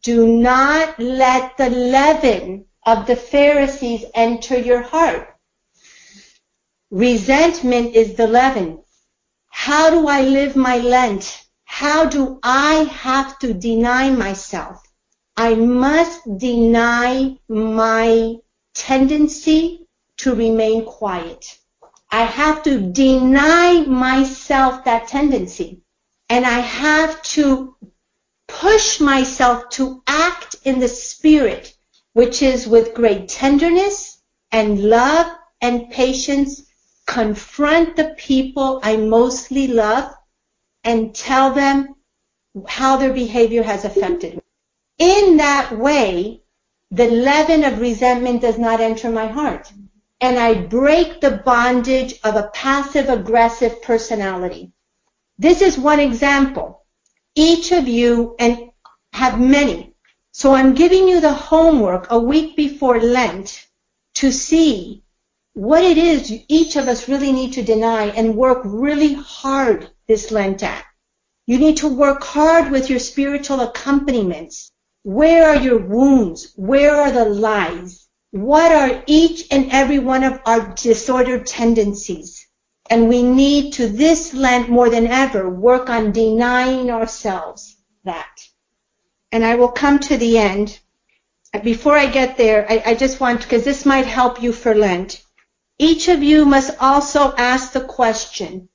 Do 0.00 0.28
not 0.28 0.96
let 1.00 1.56
the 1.56 1.70
leaven 1.70 2.66
of 2.86 3.08
the 3.08 3.16
Pharisees 3.16 4.04
enter 4.14 4.56
your 4.56 4.82
heart. 4.82 5.31
Resentment 6.94 7.96
is 7.96 8.16
the 8.16 8.26
leaven. 8.26 8.82
How 9.48 9.88
do 9.88 10.08
I 10.08 10.20
live 10.20 10.56
my 10.56 10.76
Lent? 10.76 11.42
How 11.64 12.04
do 12.04 12.38
I 12.42 12.84
have 12.92 13.38
to 13.38 13.54
deny 13.54 14.10
myself? 14.10 14.82
I 15.34 15.54
must 15.54 16.20
deny 16.36 17.38
my 17.48 18.34
tendency 18.74 19.86
to 20.18 20.34
remain 20.34 20.84
quiet. 20.84 21.58
I 22.10 22.24
have 22.24 22.62
to 22.64 22.78
deny 22.92 23.80
myself 23.86 24.84
that 24.84 25.08
tendency. 25.08 25.80
And 26.28 26.44
I 26.44 26.58
have 26.58 27.22
to 27.36 27.74
push 28.48 29.00
myself 29.00 29.70
to 29.70 30.02
act 30.06 30.56
in 30.64 30.78
the 30.78 30.88
spirit, 30.88 31.72
which 32.12 32.42
is 32.42 32.68
with 32.68 32.92
great 32.92 33.30
tenderness 33.30 34.20
and 34.50 34.78
love 34.78 35.26
and 35.62 35.90
patience, 35.90 36.66
confront 37.06 37.96
the 37.96 38.14
people 38.16 38.80
I 38.82 38.96
mostly 38.96 39.66
love 39.66 40.14
and 40.84 41.14
tell 41.14 41.52
them 41.52 41.94
how 42.68 42.96
their 42.96 43.12
behavior 43.12 43.62
has 43.62 43.84
affected 43.84 44.36
me. 44.36 44.42
In 44.98 45.36
that 45.38 45.76
way, 45.76 46.42
the 46.90 47.08
leaven 47.08 47.64
of 47.64 47.80
resentment 47.80 48.42
does 48.42 48.58
not 48.58 48.80
enter 48.80 49.10
my 49.10 49.26
heart. 49.26 49.72
And 50.20 50.38
I 50.38 50.54
break 50.54 51.20
the 51.20 51.42
bondage 51.44 52.14
of 52.22 52.36
a 52.36 52.50
passive 52.54 53.08
aggressive 53.08 53.82
personality. 53.82 54.72
This 55.38 55.62
is 55.62 55.78
one 55.78 55.98
example. 55.98 56.84
Each 57.34 57.72
of 57.72 57.88
you, 57.88 58.36
and 58.38 58.70
have 59.12 59.40
many. 59.40 59.94
So 60.32 60.54
I'm 60.54 60.74
giving 60.74 61.08
you 61.08 61.20
the 61.20 61.32
homework 61.32 62.06
a 62.10 62.18
week 62.18 62.56
before 62.56 63.00
Lent 63.00 63.66
to 64.14 64.30
see 64.30 65.01
what 65.54 65.84
it 65.84 65.98
is 65.98 66.32
each 66.48 66.76
of 66.76 66.88
us 66.88 67.08
really 67.08 67.30
need 67.30 67.52
to 67.52 67.62
deny 67.62 68.06
and 68.06 68.36
work 68.36 68.62
really 68.64 69.12
hard 69.14 69.90
this 70.08 70.30
Lent 70.30 70.62
at. 70.62 70.84
You 71.46 71.58
need 71.58 71.76
to 71.78 71.88
work 71.88 72.22
hard 72.22 72.70
with 72.70 72.88
your 72.88 72.98
spiritual 72.98 73.60
accompaniments. 73.60 74.70
Where 75.02 75.48
are 75.48 75.60
your 75.60 75.78
wounds? 75.78 76.52
Where 76.56 76.96
are 76.96 77.10
the 77.10 77.26
lies? 77.26 78.08
What 78.30 78.72
are 78.72 79.02
each 79.06 79.48
and 79.50 79.70
every 79.70 79.98
one 79.98 80.24
of 80.24 80.40
our 80.46 80.74
disordered 80.74 81.46
tendencies? 81.46 82.46
And 82.88 83.08
we 83.08 83.22
need 83.22 83.74
to 83.74 83.88
this 83.88 84.32
Lent 84.32 84.70
more 84.70 84.88
than 84.88 85.06
ever 85.06 85.50
work 85.50 85.90
on 85.90 86.12
denying 86.12 86.90
ourselves 86.90 87.76
that. 88.04 88.40
And 89.30 89.44
I 89.44 89.56
will 89.56 89.72
come 89.72 89.98
to 89.98 90.16
the 90.16 90.38
end. 90.38 90.78
Before 91.62 91.96
I 91.96 92.06
get 92.06 92.38
there, 92.38 92.66
I, 92.70 92.82
I 92.86 92.94
just 92.94 93.20
want, 93.20 93.42
because 93.42 93.64
this 93.64 93.84
might 93.84 94.06
help 94.06 94.42
you 94.42 94.52
for 94.52 94.74
Lent. 94.74 95.22
Each 95.82 96.06
of 96.06 96.22
you 96.22 96.44
must 96.44 96.70
also 96.78 97.34
ask 97.36 97.72
the 97.72 97.80
question, 97.80 98.68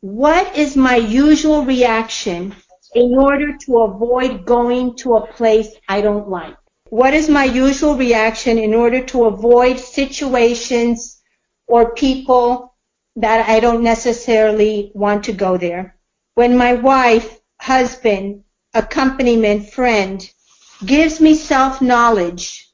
what 0.00 0.56
is 0.56 0.76
my 0.76 0.96
usual 0.96 1.64
reaction 1.64 2.56
in 2.92 3.16
order 3.16 3.56
to 3.56 3.78
avoid 3.82 4.46
going 4.46 4.96
to 4.96 5.14
a 5.14 5.28
place 5.28 5.68
I 5.88 6.00
don't 6.00 6.28
like? 6.28 6.56
What 6.88 7.14
is 7.14 7.28
my 7.28 7.44
usual 7.44 7.94
reaction 7.94 8.58
in 8.58 8.74
order 8.74 9.00
to 9.12 9.26
avoid 9.26 9.78
situations 9.78 11.22
or 11.68 11.94
people 11.94 12.74
that 13.14 13.48
I 13.48 13.60
don't 13.60 13.84
necessarily 13.84 14.90
want 14.92 15.22
to 15.26 15.32
go 15.32 15.56
there? 15.56 15.94
When 16.34 16.56
my 16.56 16.72
wife, 16.72 17.38
husband, 17.60 18.42
accompaniment, 18.74 19.70
friend 19.70 20.28
gives 20.84 21.20
me 21.20 21.34
self-knowledge 21.34 22.69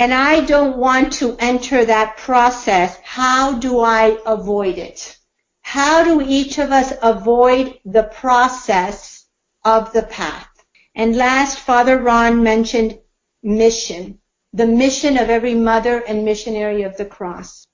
and 0.00 0.14
I 0.14 0.40
don't 0.40 0.78
want 0.78 1.12
to 1.14 1.36
enter 1.38 1.84
that 1.84 2.16
process, 2.16 2.98
how 3.04 3.58
do 3.58 3.80
I 3.80 4.16
avoid 4.24 4.78
it? 4.78 5.18
How 5.60 6.02
do 6.02 6.22
each 6.22 6.56
of 6.56 6.72
us 6.72 6.94
avoid 7.02 7.78
the 7.84 8.04
process 8.04 9.26
of 9.62 9.92
the 9.92 10.04
path? 10.04 10.48
And 10.94 11.16
last, 11.16 11.58
Father 11.58 11.98
Ron 11.98 12.42
mentioned 12.42 12.98
mission, 13.42 14.20
the 14.54 14.66
mission 14.66 15.18
of 15.18 15.28
every 15.28 15.54
mother 15.54 15.98
and 15.98 16.24
missionary 16.24 16.84
of 16.84 16.96
the 16.96 17.04
cross. 17.04 17.66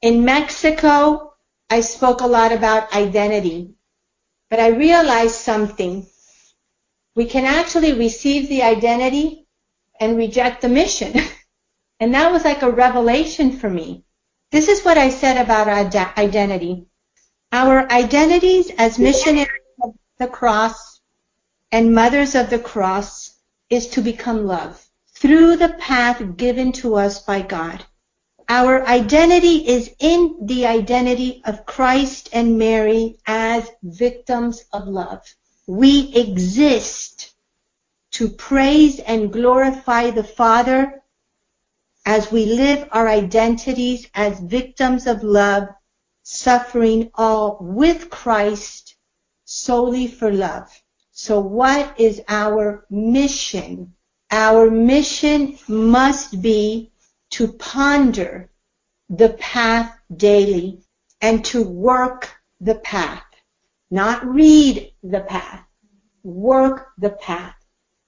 In 0.00 0.24
Mexico, 0.24 1.34
I 1.70 1.82
spoke 1.82 2.22
a 2.22 2.26
lot 2.26 2.50
about 2.50 2.92
identity, 2.92 3.70
but 4.50 4.58
I 4.58 4.70
realized 4.70 5.36
something. 5.36 6.08
We 7.14 7.26
can 7.26 7.44
actually 7.44 7.92
receive 7.92 8.48
the 8.48 8.64
identity 8.64 9.46
and 10.00 10.16
reject 10.16 10.62
the 10.62 10.68
mission. 10.68 11.14
and 12.02 12.14
that 12.14 12.32
was 12.32 12.44
like 12.44 12.62
a 12.62 12.70
revelation 12.70 13.52
for 13.52 13.70
me. 13.70 14.02
This 14.50 14.66
is 14.66 14.84
what 14.84 14.98
I 14.98 15.08
said 15.08 15.36
about 15.36 15.68
our 15.68 15.88
identity. 16.18 16.88
Our 17.52 17.88
identities 17.92 18.72
as 18.76 18.98
missionaries 18.98 19.78
of 19.80 19.94
the 20.18 20.26
cross 20.26 21.00
and 21.70 21.94
mothers 21.94 22.34
of 22.34 22.50
the 22.50 22.58
cross 22.58 23.38
is 23.70 23.86
to 23.90 24.00
become 24.00 24.48
love 24.48 24.84
through 25.14 25.58
the 25.58 25.76
path 25.78 26.36
given 26.36 26.72
to 26.72 26.96
us 26.96 27.20
by 27.20 27.40
God. 27.40 27.86
Our 28.48 28.84
identity 28.84 29.68
is 29.68 29.88
in 30.00 30.38
the 30.42 30.66
identity 30.66 31.40
of 31.44 31.66
Christ 31.66 32.30
and 32.32 32.58
Mary 32.58 33.18
as 33.28 33.70
victims 33.80 34.64
of 34.72 34.88
love. 34.88 35.22
We 35.68 36.12
exist 36.16 37.32
to 38.14 38.28
praise 38.28 38.98
and 38.98 39.32
glorify 39.32 40.10
the 40.10 40.24
Father 40.24 41.01
as 42.04 42.32
we 42.32 42.46
live 42.46 42.88
our 42.90 43.08
identities 43.08 44.08
as 44.14 44.40
victims 44.40 45.06
of 45.06 45.22
love 45.22 45.68
suffering 46.22 47.10
all 47.14 47.58
with 47.60 48.10
Christ 48.10 48.96
solely 49.44 50.06
for 50.06 50.30
love. 50.32 50.68
So 51.10 51.40
what 51.40 52.00
is 52.00 52.22
our 52.28 52.86
mission? 52.90 53.94
Our 54.30 54.70
mission 54.70 55.58
must 55.68 56.40
be 56.40 56.92
to 57.30 57.52
ponder 57.52 58.50
the 59.08 59.30
path 59.30 59.94
daily 60.14 60.82
and 61.20 61.44
to 61.46 61.62
work 61.62 62.30
the 62.60 62.76
path. 62.76 63.22
Not 63.90 64.24
read 64.26 64.92
the 65.02 65.20
path. 65.20 65.64
Work 66.22 66.88
the 66.98 67.10
path. 67.10 67.61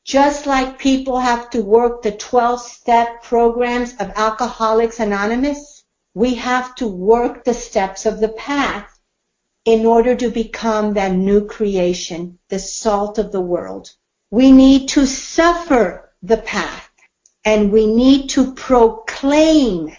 Just 0.04 0.46
like 0.46 0.78
people 0.78 1.18
have 1.18 1.48
to 1.50 1.62
work 1.62 2.02
the 2.02 2.12
12 2.12 2.60
step 2.60 3.22
programs 3.22 3.92
of 3.94 4.12
Alcoholics 4.14 5.00
Anonymous, 5.00 5.82
we 6.12 6.34
have 6.34 6.74
to 6.74 6.86
work 6.86 7.44
the 7.44 7.54
steps 7.54 8.04
of 8.04 8.20
the 8.20 8.28
path 8.28 9.00
in 9.64 9.86
order 9.86 10.14
to 10.14 10.30
become 10.30 10.92
that 10.92 11.12
new 11.12 11.46
creation, 11.46 12.38
the 12.50 12.58
salt 12.58 13.16
of 13.18 13.32
the 13.32 13.40
world. 13.40 13.90
We 14.30 14.52
need 14.52 14.90
to 14.90 15.06
suffer 15.06 16.12
the 16.22 16.36
path 16.36 16.90
and 17.44 17.72
we 17.72 17.86
need 17.86 18.28
to 18.30 18.52
proclaim 18.52 19.96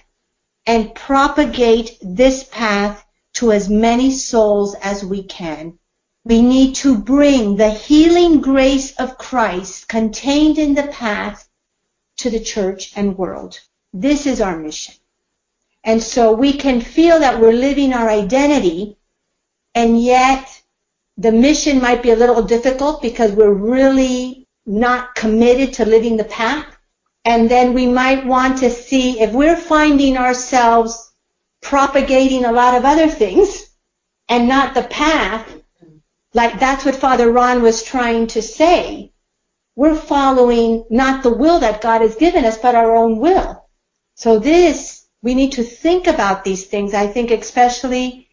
and 0.68 0.94
propagate 0.94 1.98
this 2.02 2.44
path 2.44 3.04
to 3.34 3.52
as 3.52 3.70
many 3.70 4.12
souls 4.12 4.76
as 4.76 5.04
we 5.04 5.24
can. 5.24 5.80
We 6.26 6.42
need 6.42 6.74
to 6.78 6.98
bring 6.98 7.56
the 7.56 7.70
healing 7.70 8.42
grace 8.42 8.96
of 8.96 9.18
Christ 9.20 9.88
contained 9.88 10.58
in 10.58 10.74
the 10.74 10.88
path 10.88 11.48
to 12.17 12.32
the 12.32 12.40
church 12.40 12.94
and 12.96 13.15
world. 13.15 13.60
This 13.94 14.26
is 14.26 14.42
our 14.42 14.58
mission. 14.58 14.96
And 15.84 16.02
so 16.02 16.34
we 16.34 16.54
can 16.54 16.82
feel 16.82 17.19
that 17.19 17.40
we're 17.40 17.54
living 17.54 17.94
our 17.94 18.10
identity, 18.10 18.98
and 19.76 20.02
yet 20.02 20.63
the 21.15 21.32
mission 21.32 21.80
might 21.80 22.02
be 22.02 22.10
a 22.10 22.15
little 22.15 22.42
difficult 22.42 23.04
because 23.04 23.32
we're 23.32 23.54
really 23.54 24.48
not 24.65 25.13
committed 25.13 25.73
to 25.73 25.86
living 25.86 26.17
the 26.17 26.23
path. 26.23 26.65
And 27.23 27.50
then 27.50 27.73
we 27.73 27.86
might 27.86 28.26
want 28.26 28.58
to 28.60 28.71
see 28.71 29.19
if 29.19 29.32
we're 29.32 29.56
finding 29.56 30.17
ourselves 30.17 31.13
propagating 31.62 32.46
a 32.46 32.52
lot 32.52 32.76
of 32.76 32.84
other 32.84 33.10
things 33.10 33.69
and 34.28 34.48
not 34.48 34.73
the 34.73 34.84
path, 34.84 35.62
like 36.36 36.60
that's 36.60 36.86
what 36.86 36.96
Father 36.96 37.31
Ron 37.31 37.63
was 37.63 37.81
trying 37.81 38.27
to 38.27 38.42
say. 38.42 39.13
We're 39.75 39.96
following 39.96 40.86
not 40.90 41.23
the 41.23 41.33
will 41.33 41.60
that 41.60 41.81
God 41.81 42.02
has 42.02 42.15
given 42.15 42.46
us, 42.46 42.58
but 42.58 42.75
our 42.75 42.96
own 42.96 43.19
will. 43.19 43.67
So 44.15 44.40
this 44.40 45.08
we 45.21 45.33
need 45.33 45.54
to 45.54 45.63
think 45.63 46.08
about 46.08 46.44
these 46.44 46.65
things. 46.65 46.94
I 46.94 47.08
think 47.08 47.31
especially, 47.31 48.29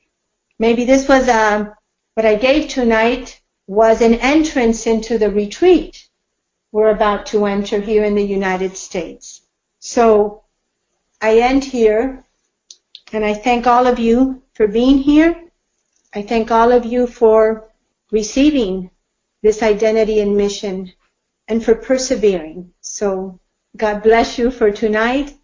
maybe 0.58 0.84
this 0.84 1.08
was 1.08 1.28
um, 1.28 1.72
what 2.14 2.26
I 2.26 2.34
gave 2.34 2.68
tonight 2.68 3.40
was 3.66 4.02
an 4.02 4.14
entrance 4.14 4.86
into 4.86 5.16
the 5.16 5.30
retreat. 5.30 6.08
we're 6.72 6.90
about 6.90 7.26
to 7.26 7.46
enter 7.46 7.80
here 7.80 8.04
in 8.04 8.14
the 8.14 8.22
United 8.40 8.76
States. 8.76 9.42
So 9.78 10.44
I 11.20 11.38
end 11.38 11.64
here 11.64 12.24
and 13.12 13.24
I 13.24 13.34
thank 13.34 13.66
all 13.66 13.86
of 13.86 13.98
you 13.98 14.42
for 14.54 14.66
being 14.66 14.98
here. 14.98 15.50
I 16.14 16.22
thank 16.22 16.50
all 16.50 16.72
of 16.72 16.84
you 16.86 17.06
for 17.06 17.71
receiving 18.12 18.90
this 19.42 19.62
identity 19.62 20.20
and 20.20 20.36
mission 20.36 20.92
and 21.48 21.64
for 21.64 21.74
persevering. 21.74 22.72
So 22.80 23.40
God 23.76 24.02
bless 24.02 24.38
you 24.38 24.50
for 24.50 24.70
tonight 24.70 25.34